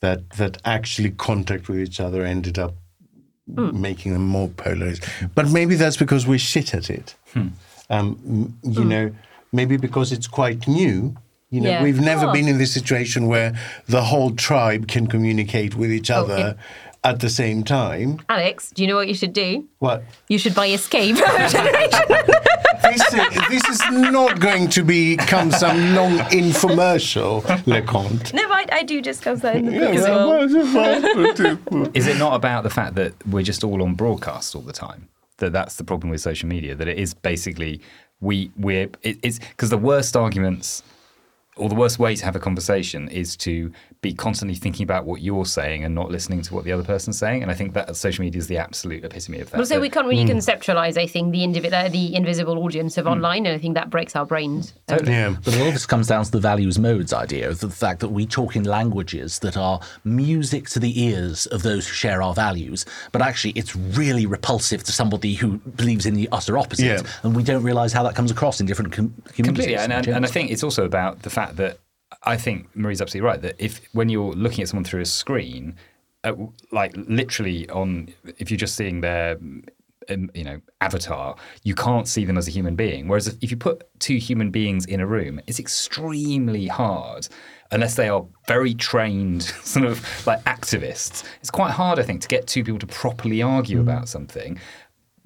[0.00, 2.74] That that actually contact with each other ended up
[3.50, 3.72] Mm.
[3.80, 5.04] making them more polarized.
[5.34, 7.14] But maybe that's because we're shit at it.
[7.32, 7.48] Hmm.
[7.88, 8.18] Um,
[8.62, 9.10] m- you know,
[9.52, 11.16] maybe because it's quite new.
[11.48, 11.82] You know, Yeah.
[11.82, 12.32] we've never Oh.
[12.32, 13.54] been in this situation where
[13.86, 16.56] the whole tribe can communicate with each Oh, other
[17.02, 18.18] at the same time.
[18.28, 19.64] Alex, do you know what you should do?
[19.78, 20.02] What?
[20.28, 21.16] You should buy Escape.
[22.82, 28.32] This is, this is not going to become some long infomercial, Le Conte.
[28.34, 31.90] no, I, I do discuss that in the book Yeah, as well.
[31.94, 35.08] Is it not about the fact that we're just all on broadcast all the time?
[35.38, 36.74] That that's the problem with social media.
[36.74, 37.80] That it is basically
[38.20, 40.82] we we're it, it's because the worst arguments
[41.58, 45.20] or the worst way to have a conversation is to be constantly thinking about what
[45.20, 47.42] you're saying and not listening to what the other person's saying.
[47.42, 49.56] And I think that social media is the absolute epitome of that.
[49.56, 52.96] Well, so That- we can't really conceptualize, I think, the indivi- uh, the invisible audience
[52.96, 54.72] of online, and I think that breaks our brains.
[54.88, 55.34] Um, Yeah.
[55.44, 58.00] But a lot of this comes down to the values modes idea, of the fact
[58.00, 62.22] that we talk in languages that are music to the ears of those who share
[62.22, 66.84] our values, but actually it's really repulsive to somebody who believes in the utter opposite,
[66.84, 67.02] Yeah.
[67.24, 69.44] and we don't realise how that comes across in different com- communities.
[69.46, 71.78] completely and, and, and i think it's also about the fact that
[72.22, 75.76] i think marie's absolutely right that if when you're looking at someone through a screen
[76.24, 76.32] uh,
[76.72, 79.38] like literally on if you're just seeing their
[80.10, 83.08] um, you know avatar you can't see them as a human being.
[83.08, 87.28] Whereas if, if you put two human beings in a room it's extremely hard
[87.70, 91.24] unless they are very trained sort of like activists.
[91.40, 94.58] It's quite hard i think to get two people to properly argue about something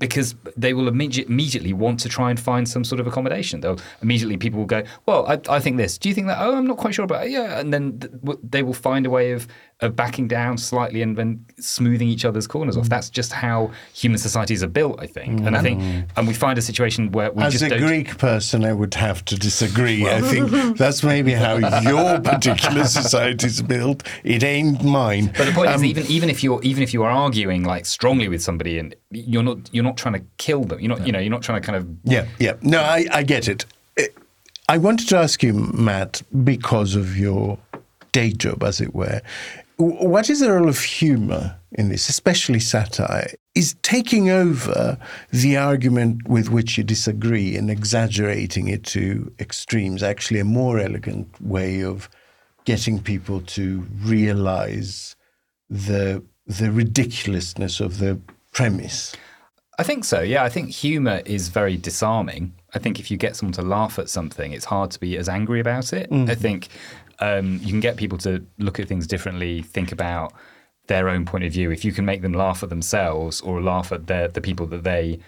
[0.03, 3.61] because they will immediate, immediately want to try and find some sort of accommodation.
[3.61, 5.97] They'll immediately people will go, "Well, I, I think this.
[5.97, 6.39] Do you think that?
[6.41, 7.31] Oh, I'm not quite sure about it.
[7.31, 9.47] Yeah." And then th- w- they will find a way of
[9.81, 12.89] of backing down slightly and then smoothing each other's corners off.
[12.89, 15.41] That's just how human societies are built, I think.
[15.47, 15.83] And I think,
[16.17, 17.81] and we find a situation where we As just a don't.
[17.81, 20.07] Greek person, I would have to disagree.
[20.09, 24.05] I think that's maybe how your particular society is built.
[24.23, 25.33] It ain't mine.
[25.37, 27.85] But the point Um, is, even even if you're even if you are arguing like
[27.87, 30.81] strongly with somebody, and you're not you're not trying to kill them.
[30.81, 32.55] You're not you know you're not trying to kind of Yeah, yeah.
[32.63, 33.65] No, I, I get it.
[34.69, 37.59] I wanted to ask you, Matt, because of your
[38.13, 39.21] day job, as it were,
[39.77, 43.33] what is the role of humour in this, especially satire?
[43.55, 44.99] Is taking over
[45.31, 51.29] the argument with which you disagree and exaggerating it to extremes actually a more elegant
[51.43, 52.09] way of
[52.65, 55.17] getting people to realise
[55.69, 58.19] the the ridiculousness of the
[58.53, 59.15] premise?
[59.79, 60.21] I think so.
[60.21, 62.55] Yeah, I think humor is very disarming.
[62.75, 65.29] I think if you get someone to laugh at something, it's hard to be as
[65.29, 66.09] angry about it.
[66.31, 66.69] I think
[67.21, 70.33] um, you can get people to look at things differently, think about
[70.89, 71.71] their own point of view.
[71.71, 74.85] If you can make them laugh at themselves or laugh at their, the people that
[74.85, 75.21] they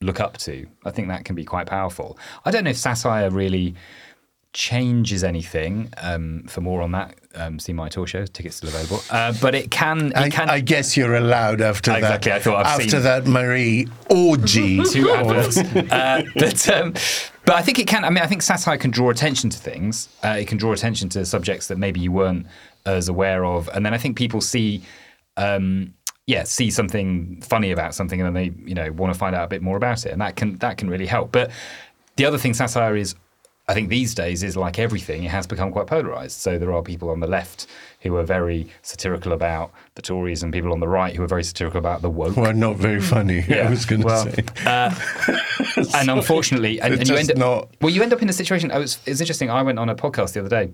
[0.00, 2.18] look up to, I think that can be quite powerful.
[2.44, 3.74] I don't know if satire really
[4.52, 5.92] changes anything.
[5.98, 8.24] Um, for more on that, um, see my tour show.
[8.26, 9.00] Tickets still available.
[9.10, 10.08] Uh, but it can.
[10.08, 12.36] It I, can I guess you're allowed after Exactly, that.
[12.40, 14.82] I thought I've after seen- that Marie orgy.
[14.90, 15.58] two adverts.
[15.58, 16.92] uh, but um,
[17.44, 18.04] but I think it can.
[18.04, 20.08] I mean, I think satire can draw attention to things.
[20.22, 22.46] Uh, it can draw attention to subjects that maybe you weren't
[22.86, 24.82] as aware of, and then I think people see.
[25.36, 25.94] Um,
[26.26, 29.44] yeah, see something funny about something, and then they, you know, want to find out
[29.44, 31.32] a bit more about it, and that can that can really help.
[31.32, 31.50] But
[32.16, 33.16] the other thing satire is,
[33.68, 36.40] I think these days is like everything; it has become quite polarized.
[36.40, 37.68] So there are people on the left
[38.00, 41.44] who are very satirical about the Tories, and people on the right who are very
[41.44, 42.36] satirical about the woke.
[42.36, 43.44] well, are not very funny.
[43.54, 44.44] I was going to well, say.
[44.66, 44.94] Uh,
[45.96, 47.68] and unfortunately, and, and you end up not.
[47.80, 48.72] well, you end up in a situation.
[48.72, 49.50] Oh, I was it's interesting.
[49.50, 50.72] I went on a podcast the other day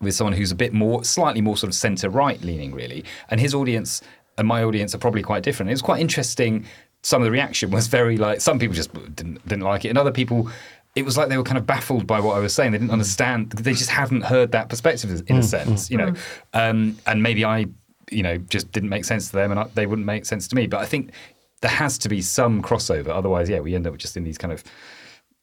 [0.00, 3.40] with someone who's a bit more, slightly more sort of centre right leaning, really, and
[3.40, 4.02] his audience
[4.38, 5.70] and my audience are probably quite different.
[5.70, 6.64] It was quite interesting.
[7.02, 9.98] Some of the reaction was very like some people just didn't didn't like it, and
[9.98, 10.50] other people.
[10.96, 12.72] It was like they were kind of baffled by what I was saying.
[12.72, 13.50] They didn't understand.
[13.52, 16.12] They just hadn't heard that perspective, in a mm, sense, mm, you know.
[16.12, 16.70] Mm.
[16.70, 17.66] Um, and maybe I,
[18.10, 20.56] you know, just didn't make sense to them, and I, they wouldn't make sense to
[20.56, 20.66] me.
[20.66, 21.12] But I think
[21.60, 23.08] there has to be some crossover.
[23.08, 24.64] Otherwise, yeah, we end up just in these kind of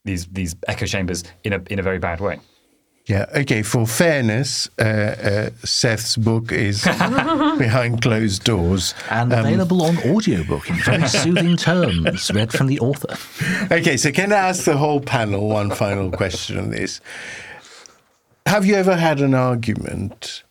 [0.04, 2.40] these these echo chambers in a in a very bad way.
[3.08, 3.26] Yeah.
[3.34, 3.64] Okay.
[3.64, 6.84] For fairness, uh, uh, Seth's book is
[7.58, 8.94] behind closed doors.
[9.10, 13.18] And available on audiobook in very soothing terms, read from the author.
[13.74, 13.96] Okay.
[13.96, 17.00] So can I ask the whole panel one final question on this?
[18.46, 20.44] Have you ever had an argument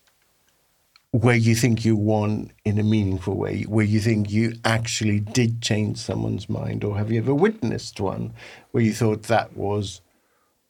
[1.10, 5.62] where you think you won in a meaningful way, where you think you actually did
[5.62, 8.32] change someone's mind, or have you ever witnessed one
[8.72, 10.02] where you thought that was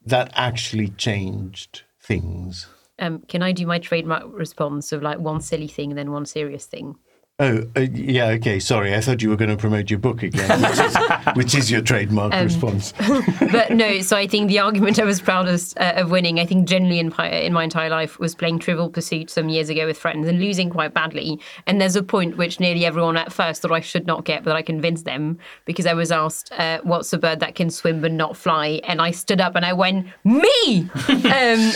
[0.06, 2.66] that actually changed things?
[2.98, 6.26] Um, can I do my trademark response of like one silly thing and then one
[6.26, 6.96] serious thing?
[7.38, 8.58] Oh, uh, yeah, okay.
[8.58, 10.96] Sorry, I thought you were going to promote your book again, which is,
[11.34, 12.94] which is your trademark response.
[13.52, 16.66] but no, so I think the argument I was proudest uh, of winning, I think
[16.66, 20.26] generally in, in my entire life, was playing Trivial Pursuit some years ago with friends
[20.28, 21.38] and losing quite badly.
[21.66, 24.56] And there's a point which nearly everyone at first thought I should not get, but
[24.56, 28.12] I convinced them because I was asked, uh, What's a bird that can swim but
[28.12, 28.80] not fly?
[28.84, 30.88] And I stood up and I went, Me!
[31.08, 31.72] um,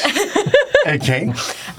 [0.87, 1.33] Okay.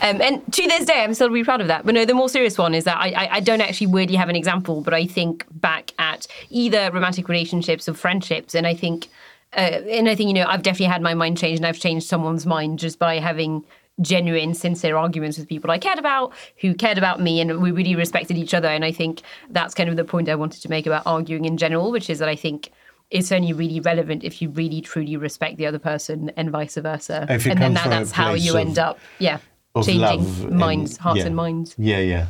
[0.03, 1.85] Um, and to this day, I'm still really proud of that.
[1.85, 4.29] But no, the more serious one is that I, I, I don't actually weirdly have
[4.29, 9.07] an example, but I think back at either romantic relationships or friendships, and I think,
[9.53, 12.07] uh, and I think you know, I've definitely had my mind changed, and I've changed
[12.07, 13.63] someone's mind just by having
[14.01, 17.95] genuine, sincere arguments with people I cared about, who cared about me, and we really
[17.95, 18.67] respected each other.
[18.67, 21.57] And I think that's kind of the point I wanted to make about arguing in
[21.57, 22.71] general, which is that I think.
[23.11, 27.25] It's only really relevant if you really truly respect the other person and vice versa.
[27.29, 29.39] And then that, that's how you of- end up, yeah,
[29.83, 31.25] changing and- minds, hearts yeah.
[31.27, 31.75] and minds.
[31.77, 32.25] Yeah, yeah.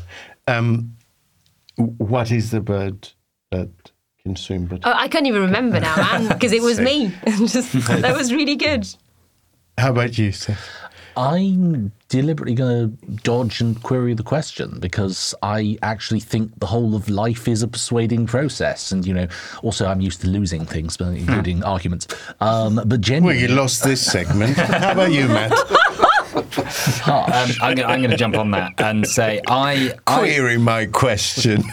[0.48, 0.96] Um,
[1.78, 3.10] what is the bird
[3.52, 3.70] that
[4.24, 4.66] can swim?
[4.66, 7.14] But Oh, I can't even remember now, man, because it was me.
[7.38, 8.88] Just, that was really good.
[9.78, 10.68] how about you, Seth?
[11.18, 16.96] I'm deliberately going to dodge and query the question because I actually think the whole
[16.96, 18.92] of life is a persuading process.
[18.92, 19.28] And, you know,
[19.64, 22.08] also I'm used to losing things, including arguments.
[22.40, 23.42] Um, but Well, genuinely.
[23.42, 24.58] you lost this segment.
[24.58, 25.52] how about you, Matt?
[26.34, 31.64] Um, I'm going to jump on that and say I, I, Query my question.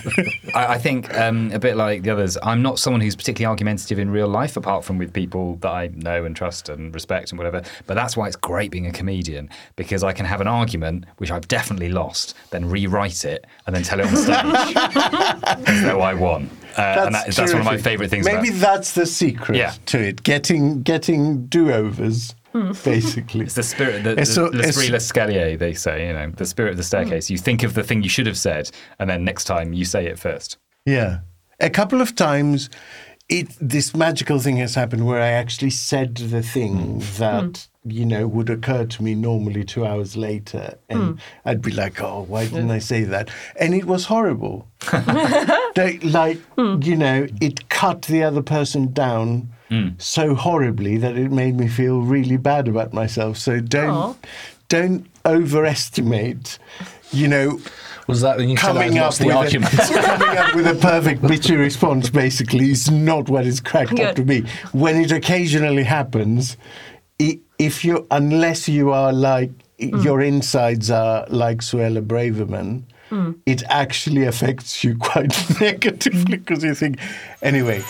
[0.55, 3.99] I, I think um, a bit like the others, I'm not someone who's particularly argumentative
[3.99, 7.39] in real life, apart from with people that I know and trust and respect and
[7.39, 7.63] whatever.
[7.87, 11.31] But that's why it's great being a comedian because I can have an argument which
[11.31, 15.83] I've definitely lost, then rewrite it and then tell it on stage.
[15.83, 16.51] so I won.
[16.77, 18.25] Uh, and that, that's one of my favourite things.
[18.25, 19.75] Maybe about, that's the secret Yeah.
[19.87, 20.23] to it.
[20.23, 22.73] Getting getting do-overs, Hmm.
[22.85, 23.43] basically.
[23.43, 26.71] It's the spirit, the, It's the, so- l'esprit l'escalier, they say, you know, the spirit
[26.71, 27.29] of the staircase.
[27.29, 27.33] Hmm.
[27.35, 30.07] You think of the thing you should have said, and then next time you say
[30.07, 30.59] it first.
[30.87, 31.21] Yeah.
[31.61, 32.71] A couple of times
[33.29, 37.19] it this magical thing has happened where I actually said the thing hmm.
[37.19, 42.03] that you know would occur to me normally 2 hours later and I'd be like
[42.03, 43.31] oh why didn't I say that?
[43.57, 44.69] And it was horrible.
[45.75, 50.01] They- like you know it cut the other person down Mm.
[50.01, 54.15] so horribly that it made me feel really bad about myself so don't Aw.
[54.69, 56.59] don't overestimate
[57.13, 57.61] you know
[58.07, 59.75] Was that when you coming up lost the with argument?
[59.75, 64.17] A, coming up with a perfect bitchy response basically is not what it's cracked up
[64.17, 64.43] to be.
[64.73, 66.57] When it occasionally happens,
[67.19, 70.03] if you unless you are like mm.
[70.03, 73.39] your insides are like Suella Braverman, mm.
[73.47, 76.99] it actually affects you quite negatively because you think
[77.43, 77.83] anyway.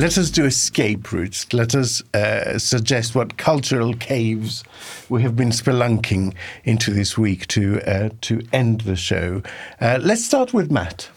[0.00, 1.52] Let us do escape routes.
[1.52, 4.64] Let us uh, suggest what cultural caves
[5.10, 6.32] we have been spelunking
[6.64, 9.42] into this week to uh, to end the show.
[9.78, 11.10] Uh, let's start with Matt.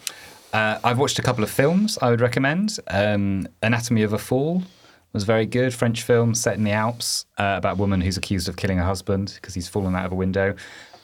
[0.52, 2.78] Uh, I've watched a couple of films I would recommend.
[2.88, 4.62] Um, Anatomy of a Fall
[5.14, 5.72] was very good.
[5.72, 8.84] French film set in the Alps uh, about a woman who's accused of killing her
[8.84, 10.54] husband because he's fallen out of a window.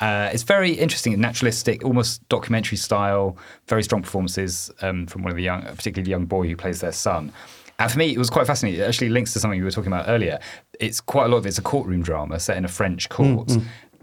[0.01, 3.39] Uh, it's very interesting, naturalistic, almost documentary style.
[3.69, 6.81] Very strong performances um, from one of the young, particularly the young boy who plays
[6.81, 7.33] their son.
[7.81, 8.81] And for me, it was quite fascinating.
[8.81, 10.39] It actually links to something we were talking about earlier.
[10.79, 13.51] It's quite a lot of it's a courtroom drama set in a French court.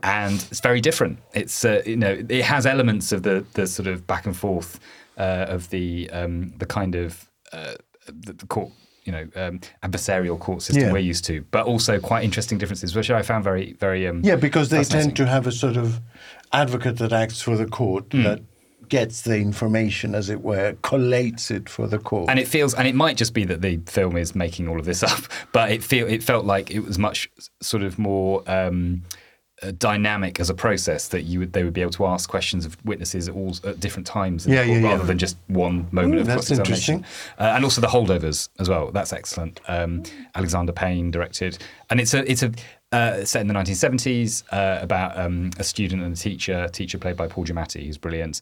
[0.04, 1.20] And it's very different.
[1.34, 4.80] It's uh, you know it has elements of the the sort of back and forth
[5.18, 7.74] uh, of the um, the kind of uh,
[8.06, 8.70] the, the court
[9.06, 10.92] you know um, adversarial court system Yeah.
[10.92, 14.36] we're used to, but also quite interesting differences, which I found very very um, Yeah,
[14.36, 16.00] because they tend to have a sort of
[16.54, 18.42] advocate that acts for the court that
[18.90, 22.30] gets the information, as it were, collates it for the court.
[22.30, 24.86] and it feels and it might just be that the film is making all of
[24.86, 25.22] this up
[25.52, 27.30] but it feel it felt like it was much
[27.62, 29.04] sort of more um,
[29.64, 32.64] uh, dynamic as a process that you would they would be able to ask questions
[32.66, 34.88] of witnesses at all at different times Yeah, yeah, yeah.
[34.92, 37.04] rather than just one moment Ooh, of that's cross-examination.
[37.40, 40.04] Uh, and also the holdovers as well that's excellent um,
[40.36, 41.58] Alexander Payne directed
[41.90, 42.52] and it's a it's a
[42.94, 47.18] uh, set in the 1970s uh, about um, a student and a teacher teacher played
[47.18, 48.40] by Paul Giamatti who's brilliant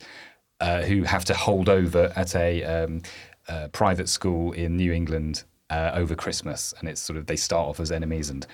[0.65, 3.01] uh, who have to hold over at a um,
[3.47, 7.67] uh, private school in New England uh, over Christmas, and it's sort of they start
[7.67, 8.47] off as enemies, and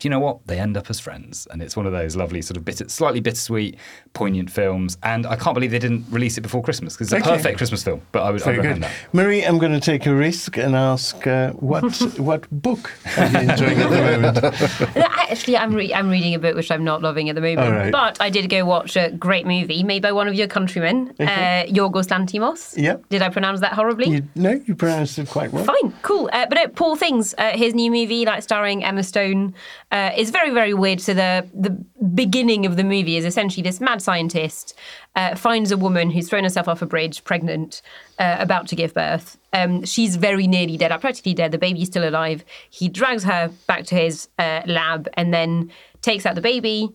[0.00, 0.44] do you know what?
[0.46, 3.20] They end up as friends, and it's one of those lovely sort of bitter, slightly
[3.20, 3.76] bittersweet,
[4.12, 4.98] poignant films.
[5.04, 7.36] And I can't believe they didn't release it before Christmas because it's a Okay.
[7.36, 8.02] perfect Christmas film.
[8.12, 8.82] But I would, Very would good.
[8.82, 8.90] that.
[9.12, 11.84] Marie, I'm going to take a risk and ask uh, what
[12.18, 13.96] what book are you enjoying at the
[14.42, 14.96] moment?
[14.96, 17.60] Actually, I'm re- I'm reading a book which I'm not loving at the moment.
[17.60, 17.92] All right.
[17.92, 21.24] But I did go watch a great movie made by one of your countrymen, uh,
[21.68, 22.76] Yorgos Lanthimos.
[22.76, 23.08] Yep.
[23.10, 24.08] Did I pronounce that horribly?
[24.10, 25.64] You, no, you pronounced it quite well.
[25.64, 26.28] Fine, cool.
[26.32, 29.54] Uh, but uh, Poor Things, uh, his new movie, like starring Emma Stone,
[29.94, 31.00] uh, is very, very weird.
[31.00, 31.70] So the the
[32.14, 34.74] beginning of the movie is essentially this mad scientist
[35.14, 37.80] uh, finds a woman who's thrown herself off a bridge, pregnant,
[38.18, 39.38] uh, about to give birth.
[39.52, 41.52] Um, she's very nearly dead, practically dead.
[41.52, 42.44] The baby's still alive.
[42.68, 45.70] He drags her back to his uh, lab and then
[46.02, 46.90] takes out the baby.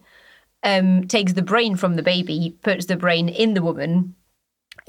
[0.62, 4.14] Um, takes the brain from the baby, puts the brain in the woman,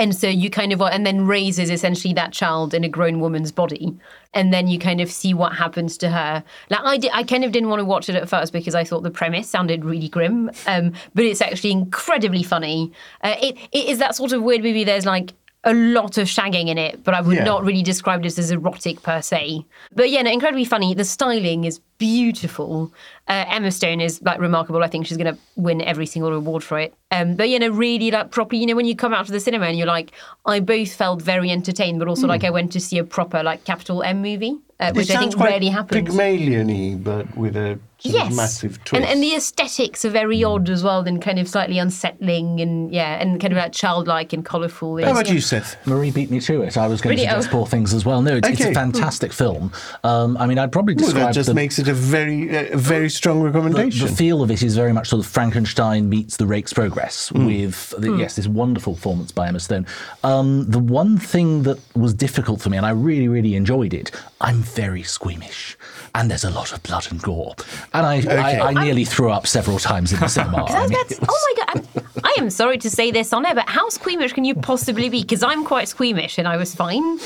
[0.01, 3.53] and so you kind of and then raises essentially that child in a grown woman's
[3.53, 3.95] body.
[4.33, 6.43] And then you kind of see what happens to her.
[6.71, 8.83] Like i did i kind of didn't want to watch it at first because i
[8.83, 12.93] thought the premise sounded really grim um, but it's actually incredibly funny.
[13.23, 15.35] Uh, it, it is that sort of weird movie there's like
[15.65, 17.45] a lot of shagging in it, but I would Yeah.
[17.45, 19.65] not really describe this as erotic per se.
[19.95, 20.95] But yeah, no, incredibly funny.
[20.95, 22.91] The styling is beautiful.
[23.29, 24.83] Uh, Emma Stone is like remarkable.
[24.83, 26.95] I think she's going to win every single award for it.
[27.11, 28.57] Um, but you know, really like proper.
[28.57, 30.13] You know, when you come out to the cinema and you're like,
[30.47, 33.65] I both felt very entertained, but also like I went to see a proper like
[33.65, 36.09] capital M movie, uh, which I think rarely happens.
[36.09, 38.95] Pygmalion-y, but with a yes, of massive twist.
[38.95, 42.93] and and the aesthetics are very odd as well, and kind of slightly unsettling, and
[42.93, 45.03] yeah, and kind of like childlike and colourful.
[45.03, 45.35] How about yeah.
[45.35, 45.77] you, Seth?
[45.87, 46.77] Marie beat me to it.
[46.77, 47.27] I was going Really?
[47.27, 47.59] to suggest Oh.
[47.59, 48.23] poor things as well.
[48.23, 49.73] No, it's, it's a fantastic film.
[50.05, 52.77] Um, I mean, I'd probably Well, describe that just the, makes it a very, uh,
[52.77, 54.07] very strong recommendation.
[54.07, 57.95] the feel of it is very much sort of Frankenstein meets The Rake's Progress with
[57.99, 59.87] the, yes, this wonderful performance by Emma Stone.
[60.25, 64.11] Um, the one thing that was difficult for me, and I really, really enjoyed it,
[64.41, 65.77] I'm very squeamish.
[66.15, 67.55] And there's a lot of blood and gore,
[67.95, 70.65] and I, I, I nearly threw up several times in the cinema.
[70.69, 71.87] I mean, was- oh my god!
[71.97, 75.09] I'm- I am sorry to say this on air, but how squeamish can you possibly
[75.09, 75.23] be?
[75.23, 77.19] Because I'm quite squeamish, and I was fine.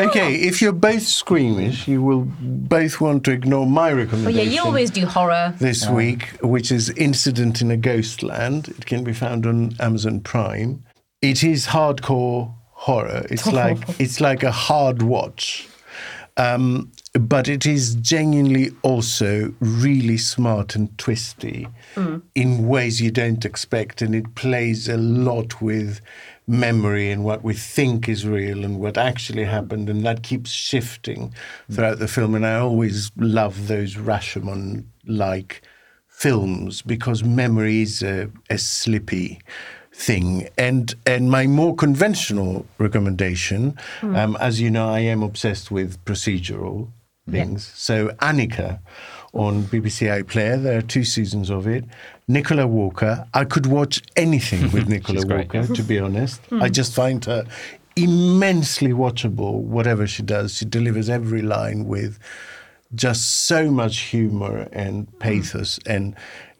[0.00, 4.38] okay, if you're both squeamish, you will both want to ignore my But recommendation.
[4.38, 5.54] yeah, you always do horror.
[5.58, 8.68] this week, which is Incident in a Ghostland.
[8.70, 10.82] It can be found on Amazon Prime.
[11.22, 13.26] It is hardcore horror.
[13.30, 15.68] It's like it's like a hard watch.
[16.36, 16.90] Um,
[17.20, 21.68] but it is genuinely also really smart and twisty
[22.34, 26.00] in ways you don't expect, and it plays a lot with
[26.46, 31.32] memory and what we think is real and what actually happened, and that keeps shifting
[31.70, 32.34] throughout the film.
[32.34, 35.62] And I always love those Rashomon-like
[36.08, 39.40] films because memory is a, a slippy
[39.92, 40.48] thing.
[40.58, 46.88] And and my more conventional recommendation, um, as you know, I am obsessed with procedural
[47.30, 47.70] things.
[47.74, 48.80] So Annika
[49.32, 51.84] on BBC iPlayer, there are two seasons of it.
[52.28, 56.40] Nicola Walker, I could watch anything with Nicola Walker, to be honest.
[56.52, 57.44] I just find her
[57.96, 60.54] immensely watchable, whatever she does.
[60.54, 62.18] She delivers every line with
[62.94, 66.14] just so much humor and pathos and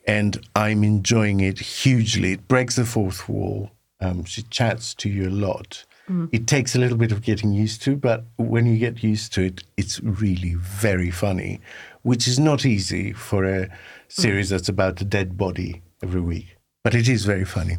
[0.07, 2.33] and I'm enjoying it hugely.
[2.33, 3.71] It breaks the fourth wall.
[4.01, 5.87] Um, she chats to you a lot.
[6.33, 9.43] It takes a little bit of getting used to, but when you get used to
[9.45, 11.61] it, it's really very funny,
[12.03, 13.71] which is not easy for a
[14.09, 16.57] series that's about a dead body every week.
[16.83, 17.79] But it is very funny.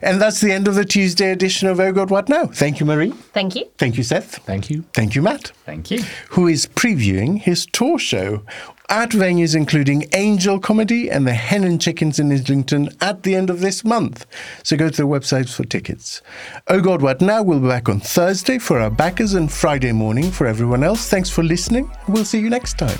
[0.00, 2.46] And that's the end of the Tuesday edition of Oh God What Now.
[2.46, 3.10] Thank you, Marie.
[3.10, 3.68] Thank you.
[3.76, 4.38] Thank you, Seth.
[4.46, 4.82] Thank you.
[4.94, 6.00] Thank you, Matt Thank you.
[6.30, 8.42] who is previewing his tour show
[8.88, 13.50] at venues including Angel Comedy and the Hen and Chickens in Islington at the end
[13.50, 14.26] of this month.
[14.62, 16.22] So go to the websites for tickets.
[16.68, 17.42] Oh God, What Now?
[17.42, 21.08] We'll be back on Thursday for our backers and Friday morning for everyone else.
[21.08, 21.90] Thanks for listening.
[22.08, 22.98] We'll see you next time.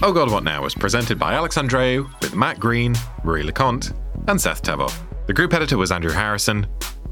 [0.00, 2.94] Oh God, What Now was presented by Alex Andreou with Matt Green,
[3.24, 3.90] Marie Le Conte,
[4.28, 4.94] and Seth Thevoz.
[5.26, 6.66] The group editor was Andrew Harrison,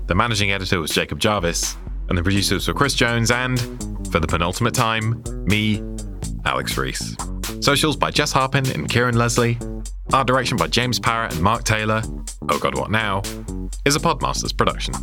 [0.07, 1.77] the managing editor was Jacob Jarvis,
[2.09, 3.59] and the producers were Chris Jones and,
[4.11, 5.83] for the penultimate time, me,
[6.45, 7.17] Alex Rees.
[7.61, 9.59] Socials by Jess Harpin and Kieran Leslie.
[10.13, 12.03] Art direction by James Parrott and Mark Taylor.
[12.49, 13.23] Oh God, What Now?
[13.85, 14.95] is a Podmasters production.